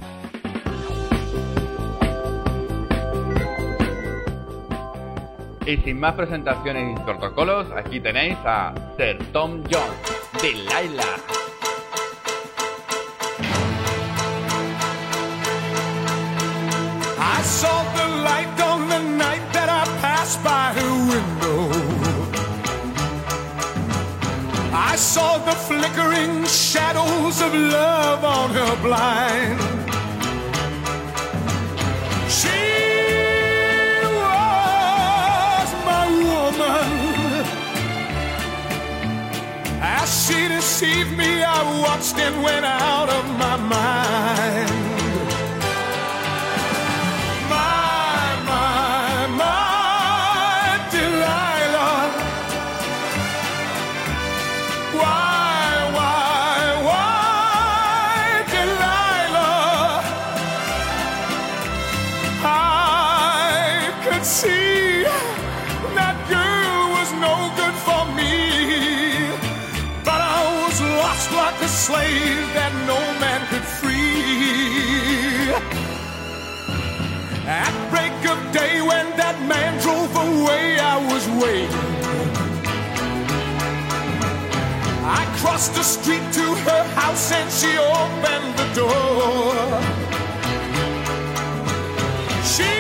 Y 5.70 5.78
sin 5.84 6.00
más 6.00 6.16
presentaciones 6.16 6.98
y 6.98 7.04
protocolos, 7.04 7.68
aquí 7.78 8.00
tenéis 8.00 8.36
a 8.44 8.74
Sir 8.98 9.20
Tom 9.32 9.62
Jones, 9.70 9.94
Delilah. 10.42 11.20
I 17.20 17.42
saw 17.44 17.84
the 17.94 18.08
light 18.24 18.60
on 18.60 18.90
the 18.90 19.00
night 19.16 19.44
that 19.54 19.70
I 19.70 19.86
passed 20.02 20.44
by 20.44 20.74
her 20.74 20.92
window. 21.06 21.70
I 24.74 24.96
saw 24.96 25.38
the 25.38 25.52
flickering 25.52 26.46
shadows 26.48 27.44
of 27.44 27.54
love 27.54 28.24
on 28.24 28.50
her 28.56 28.76
blind. 28.82 29.79
Deceived 40.80 41.18
me, 41.18 41.44
I 41.44 41.82
watched 41.82 42.18
and 42.20 42.42
went 42.42 42.66
out 42.66 43.10
of 43.10 43.26
my 43.38 43.58
mind. 43.58 44.59
Day, 78.52 78.82
when 78.82 79.06
that 79.18 79.38
man 79.48 79.80
drove 79.82 80.16
away, 80.16 80.80
I 80.80 80.98
was 81.12 81.28
waiting. 81.42 81.70
I 85.06 85.26
crossed 85.40 85.74
the 85.76 85.84
street 85.84 86.26
to 86.34 86.46
her 86.68 86.84
house 87.00 87.32
and 87.32 87.50
she 87.52 87.72
opened 87.78 88.52
the 88.62 88.68
door. 88.82 89.56
She 92.54 92.74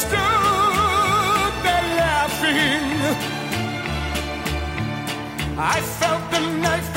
stood 0.00 1.54
there 1.64 1.88
laughing. 2.02 2.90
I 5.58 5.80
felt 5.98 6.30
the 6.30 6.40
knife 6.62 6.93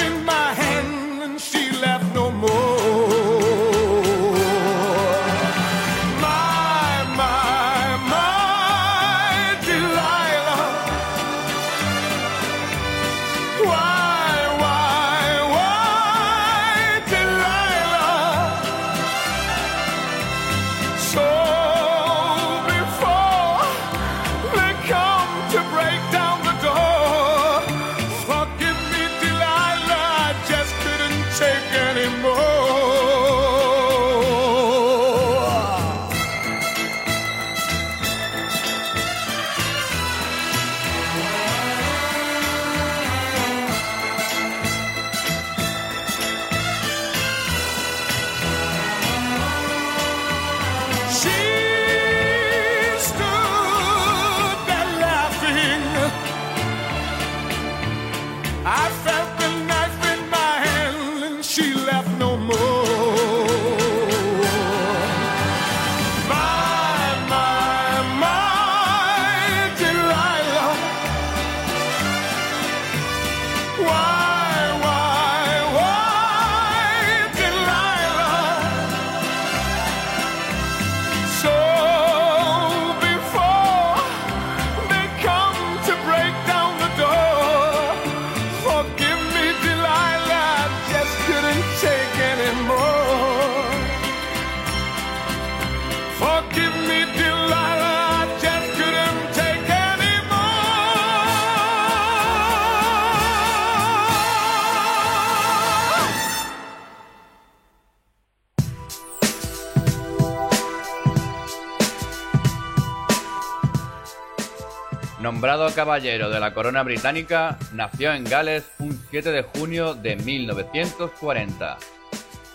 caballero 115.77 116.31
de 116.31 116.39
la 116.39 116.55
corona 116.55 116.81
británica, 116.81 117.55
nació 117.71 118.11
en 118.11 118.23
Gales 118.23 118.63
un 118.79 118.99
7 119.11 119.31
de 119.31 119.43
junio 119.43 119.93
de 119.93 120.15
1940. 120.15 121.77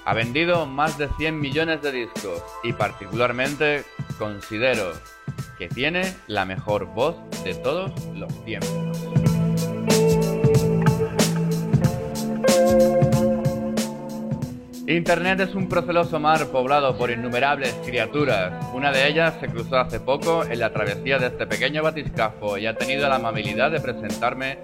Ha 0.05 0.15
vendido 0.15 0.67
más 0.67 0.99
de 0.99 1.09
100 1.19 1.39
millones 1.39 1.81
de 1.83 1.93
discos 1.93 2.43
y 2.65 2.73
particularmente 2.73 3.85
considero 4.19 4.93
que 5.57 5.69
tiene 5.69 6.17
la 6.27 6.45
mejor 6.45 6.87
voz 6.87 7.15
de 7.45 7.55
todos 7.55 7.93
los 8.13 8.45
tiempos. 8.45 8.82
Internet 14.97 15.41
es 15.41 15.55
un 15.55 15.69
proceloso 15.69 16.21
mar 16.21 16.47
poblado 16.49 16.97
por 16.99 17.11
innumerables 17.11 17.73
criaturas. 17.87 18.53
Una 18.75 18.93
de 18.93 19.09
ellas 19.09 19.35
se 19.41 19.49
cruzó 19.49 19.79
hace 19.79 20.01
poco 20.01 20.45
en 20.45 20.59
la 20.59 20.73
travesía 20.73 21.19
de 21.19 21.29
este 21.29 21.47
pequeño 21.47 21.83
batiscafo 21.83 22.59
y 22.59 22.67
ha 22.67 22.77
tenido 22.77 23.09
la 23.09 23.15
amabilidad 23.15 23.71
de 23.71 23.81
presentarme 23.81 24.59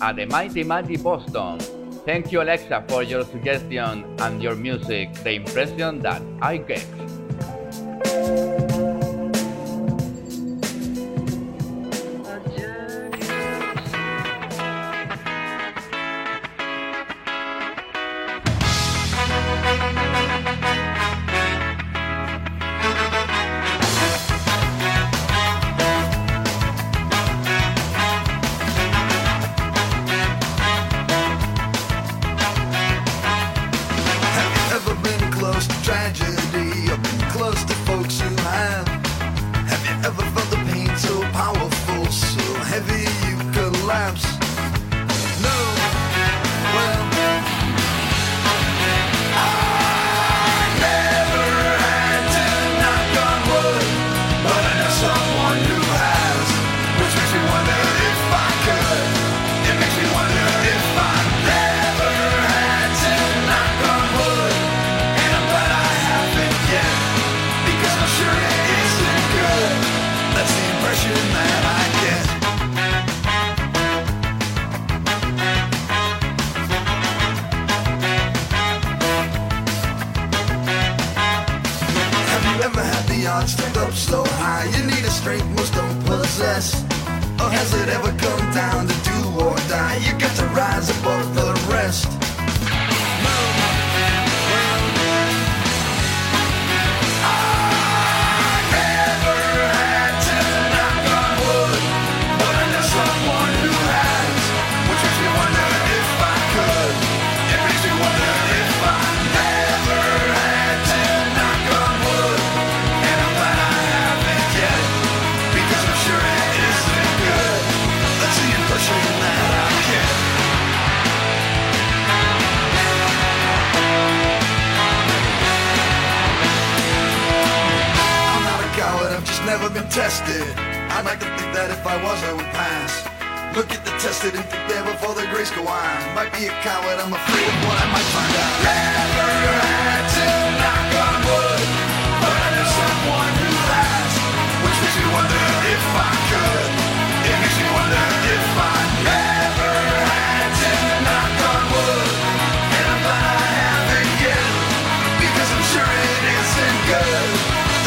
a 0.00 0.14
The 0.14 0.26
Mighty 0.26 0.64
Mighty 0.64 0.96
Boston. 0.96 1.58
Thank 2.06 2.30
you 2.30 2.40
Alexa 2.40 2.84
for 2.88 3.02
your 3.02 3.24
suggestion 3.24 4.04
and 4.20 4.40
your 4.40 4.56
music, 4.56 5.12
the 5.22 5.34
impression 5.34 6.00
that 6.00 6.22
I 6.40 6.58
get. 6.58 6.86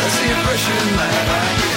That's 0.07 0.19
the 0.21 0.29
impression 0.29 0.95
that 0.95 1.27
I 1.27 1.67
get. 1.67 1.76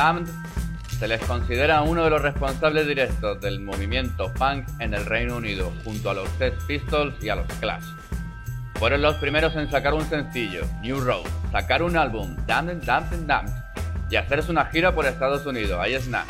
Damned, 0.00 0.28
se 0.98 1.06
les 1.06 1.20
considera 1.20 1.82
uno 1.82 2.04
de 2.04 2.08
los 2.08 2.22
responsables 2.22 2.88
directos 2.88 3.38
del 3.42 3.60
movimiento 3.60 4.32
punk 4.32 4.66
en 4.78 4.94
el 4.94 5.04
Reino 5.04 5.36
Unido, 5.36 5.70
junto 5.84 6.08
a 6.08 6.14
los 6.14 6.26
Sex 6.38 6.56
Pistols 6.64 7.22
y 7.22 7.28
a 7.28 7.36
los 7.36 7.46
Clash. 7.60 7.84
Fueron 8.76 9.02
los 9.02 9.16
primeros 9.16 9.54
en 9.56 9.70
sacar 9.70 9.92
un 9.92 10.08
sencillo, 10.08 10.62
New 10.80 11.00
Road, 11.00 11.26
sacar 11.52 11.82
un 11.82 11.98
álbum, 11.98 12.34
Damned, 12.46 12.82
Damned, 12.84 13.26
Damned, 13.26 13.52
y 14.08 14.16
hacerse 14.16 14.50
una 14.50 14.64
gira 14.64 14.94
por 14.94 15.04
Estados 15.04 15.44
Unidos, 15.44 15.78
ahí 15.78 15.92
es 15.92 16.08
nada. 16.08 16.24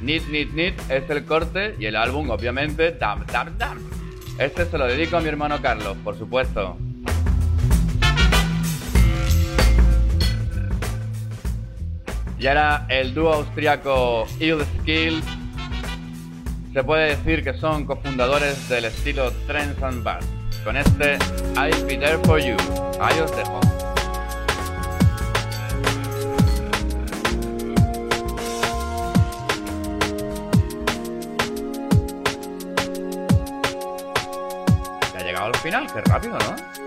Need, 0.00 0.28
Need, 0.28 0.52
Need 0.52 0.74
es 0.88 1.10
el 1.10 1.24
corte 1.24 1.74
y 1.80 1.86
el 1.86 1.96
álbum, 1.96 2.30
obviamente, 2.30 2.92
Damned, 2.92 3.28
Damned, 3.32 3.54
Damned. 3.58 3.82
Este 4.38 4.66
se 4.66 4.78
lo 4.78 4.86
dedico 4.86 5.16
a 5.16 5.20
mi 5.20 5.26
hermano 5.26 5.60
Carlos, 5.60 5.96
por 6.04 6.16
supuesto. 6.16 6.78
Y 12.46 12.48
ahora 12.48 12.86
el 12.88 13.12
dúo 13.12 13.32
austriaco 13.32 14.24
Ill 14.38 14.64
Skill 14.78 15.20
se 16.72 16.84
puede 16.84 17.16
decir 17.16 17.42
que 17.42 17.52
son 17.54 17.84
cofundadores 17.84 18.68
del 18.68 18.84
estilo 18.84 19.32
Trends 19.48 19.82
and 19.82 20.04
Bass. 20.04 20.24
Con 20.62 20.76
este 20.76 21.18
I'll 21.56 21.84
Be 21.86 21.96
There 21.96 22.18
For 22.18 22.40
You. 22.40 22.54
Ahí 23.00 23.18
os 23.18 23.36
dejo. 23.36 23.60
Ya 35.12 35.18
ha 35.18 35.24
llegado 35.24 35.46
al 35.46 35.56
final, 35.56 35.92
qué 35.92 36.00
rápido, 36.02 36.38
¿no? 36.38 36.85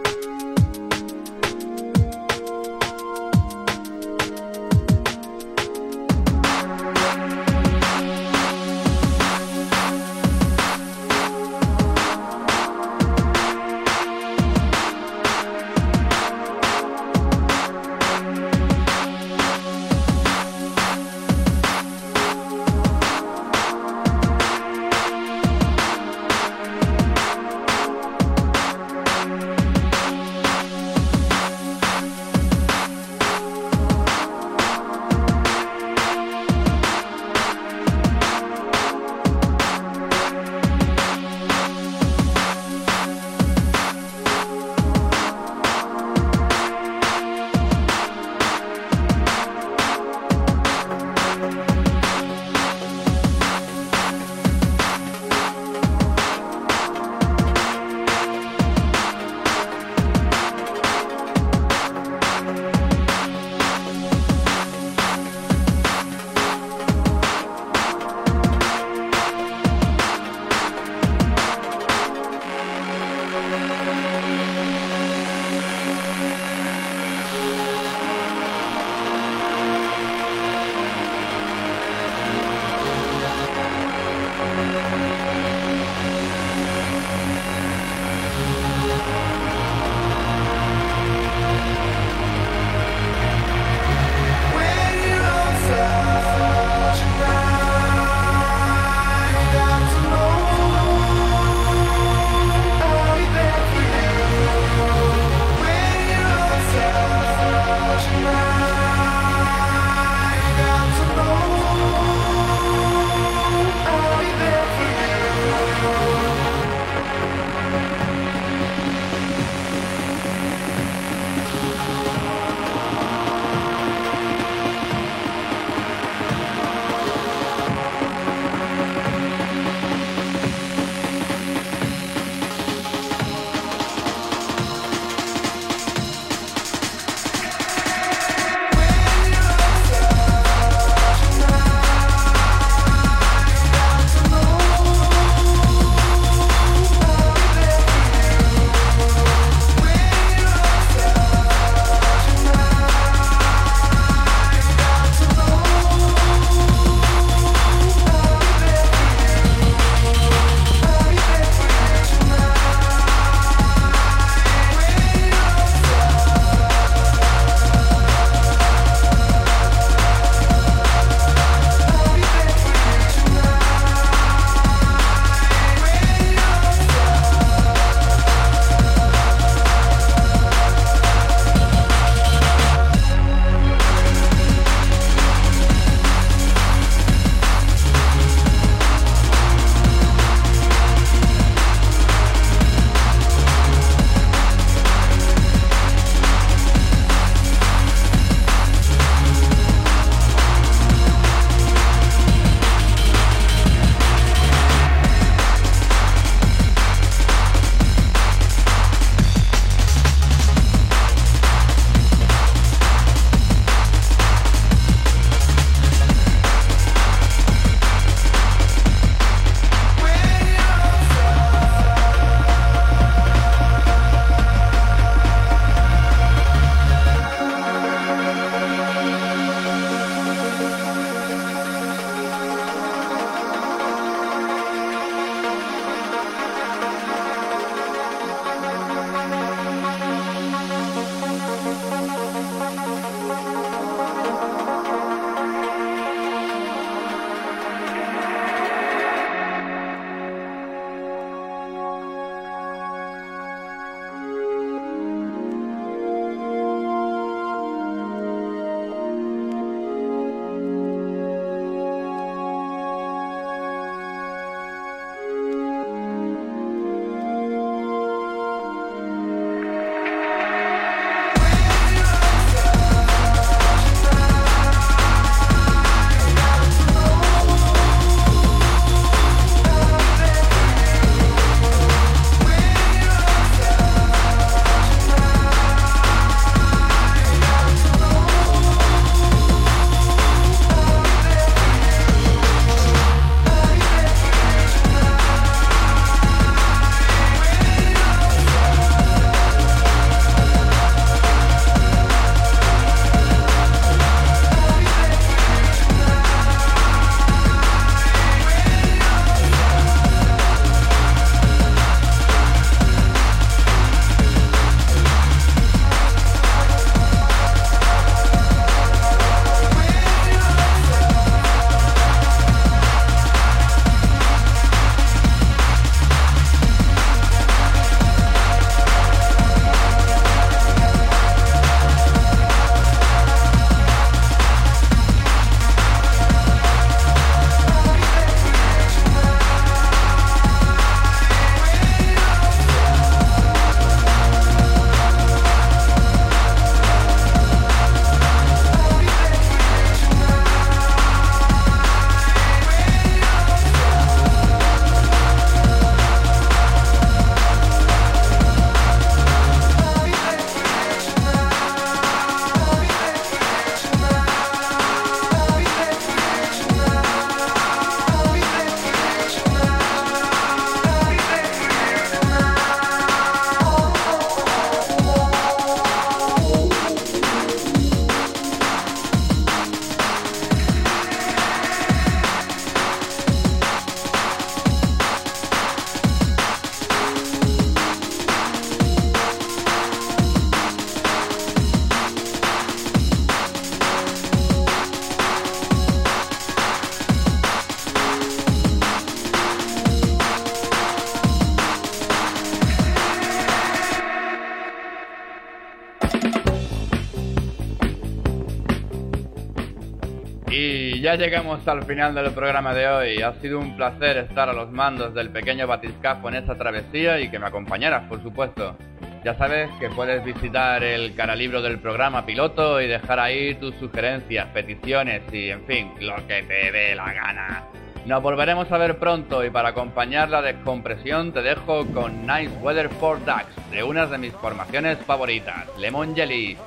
Y 411.00 411.04
ya 411.04 411.16
llegamos 411.16 411.66
al 411.66 411.86
final 411.86 412.14
del 412.14 412.32
programa 412.32 412.74
de 412.74 412.86
hoy. 412.86 413.22
Ha 413.22 413.32
sido 413.36 413.58
un 413.58 413.78
placer 413.78 414.18
estar 414.18 414.50
a 414.50 414.54
los 414.54 414.70
mandos 414.70 415.14
del 415.14 415.30
pequeño 415.30 415.66
batiscafo 415.66 416.28
en 416.28 416.36
esta 416.36 416.56
travesía 416.56 417.22
y 417.22 417.32
que 417.32 417.40
me 417.40 417.48
acompañaras, 417.48 418.04
por 418.10 418.22
supuesto. 418.22 418.76
Ya 419.24 419.34
sabes 419.36 419.70
que 419.80 419.90
puedes 419.90 420.22
visitar 420.26 420.84
el 420.84 421.16
canalibro 421.16 421.62
del 421.62 421.80
programa 421.80 422.26
piloto 422.26 422.82
y 422.82 422.88
dejar 422.88 423.18
ahí 423.18 423.56
tus 423.56 423.76
sugerencias, 423.76 424.48
peticiones 424.48 425.22
y, 425.32 425.52
en 425.52 425.64
fin, 425.64 425.94
lo 426.02 426.18
que 426.28 426.44
te 426.44 426.70
dé 426.70 426.96
la 426.96 427.14
gana. 427.14 427.64
Nos 428.06 428.22
volveremos 428.22 428.70
a 428.70 428.78
ver 428.78 428.98
pronto 428.98 429.46
y 429.46 429.50
para 429.50 429.70
acompañar 429.70 430.30
la 430.30 430.42
descompresión 430.42 431.32
te 431.32 431.42
dejo 431.42 431.86
con 431.94 432.28
Nice 432.28 432.52
Weather 432.60 432.90
for 432.90 433.20
Ducks, 433.24 433.72
de 433.72 433.84
una 433.84 434.06
de 434.06 434.18
mis 434.18 434.34
formaciones 434.34 434.98
favoritas, 435.08 435.66
Lemon 435.78 436.14
Jelly. 436.14 436.58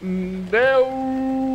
Deu. 0.00 1.45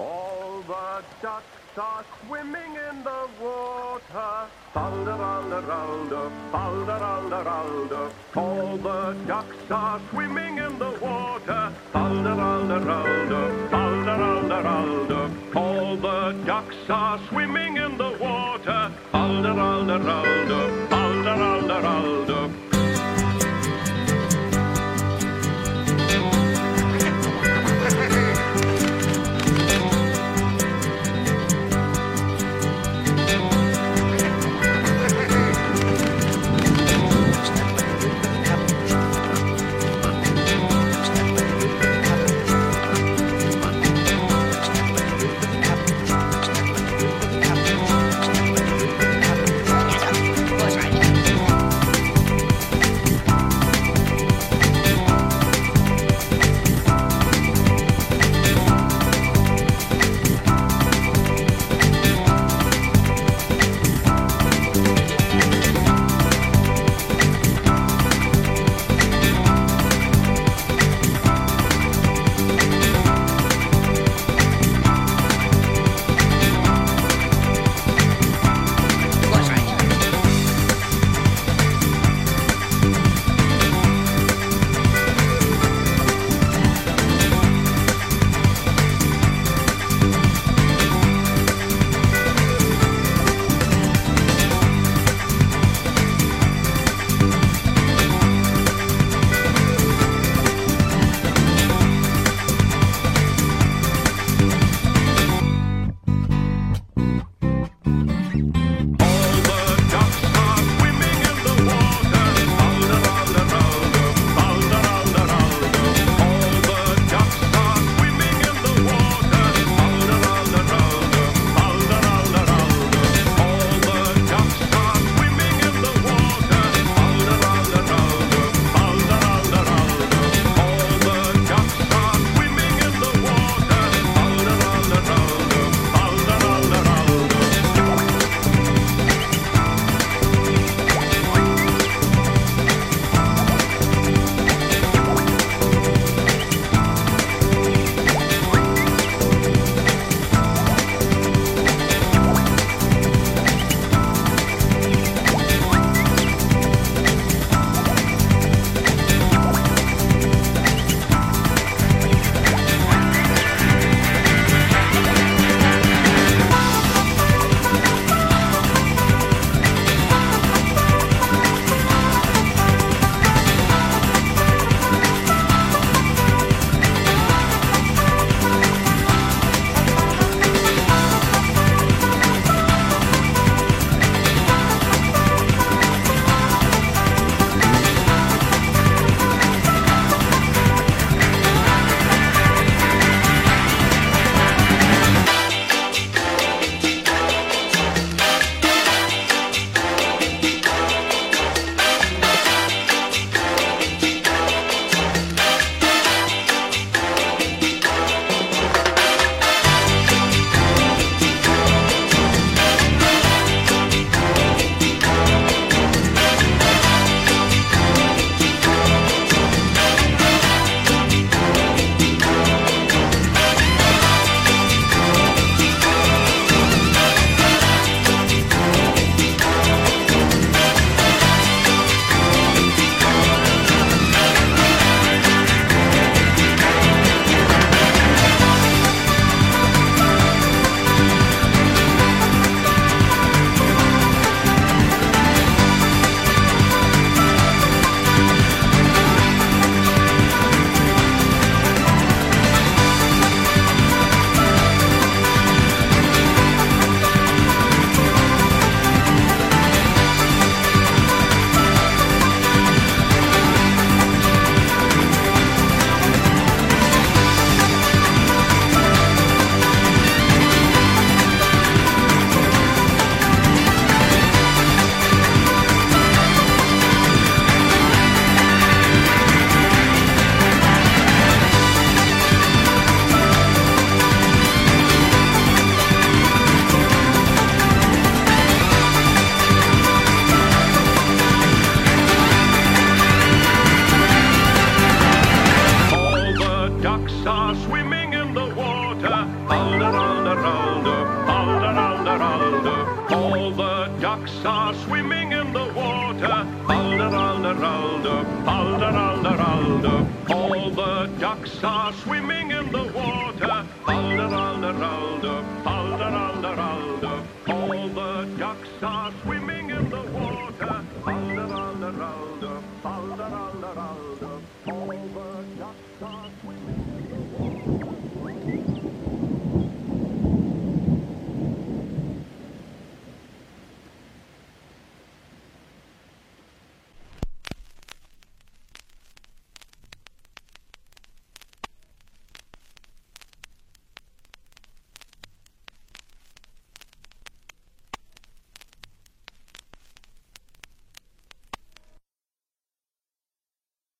All 0.00 0.60
the 0.66 1.04
ducks 1.22 1.78
are 1.78 2.04
swimming 2.26 2.74
in 2.90 3.04
the 3.04 3.28
water. 3.40 4.48
Balderalderalder, 4.74 6.30
balderalderalder. 6.50 8.10
All 8.34 8.76
the 8.76 9.16
ducks 9.28 9.70
are 9.70 10.00
swimming 10.10 10.58
in 10.58 10.78
the 10.80 10.90
water. 11.00 11.72
Balderalderalder, 11.92 13.70
balderalderalder. 13.70 15.56
All 15.56 15.96
the 15.96 16.42
ducks 16.44 16.90
are 16.90 17.20
swimming 17.28 17.76
in 17.76 17.96
the 17.96 18.18
water. 18.20 18.90
Balderalderalder, 19.12 20.88
balderalderalder. 20.88 22.63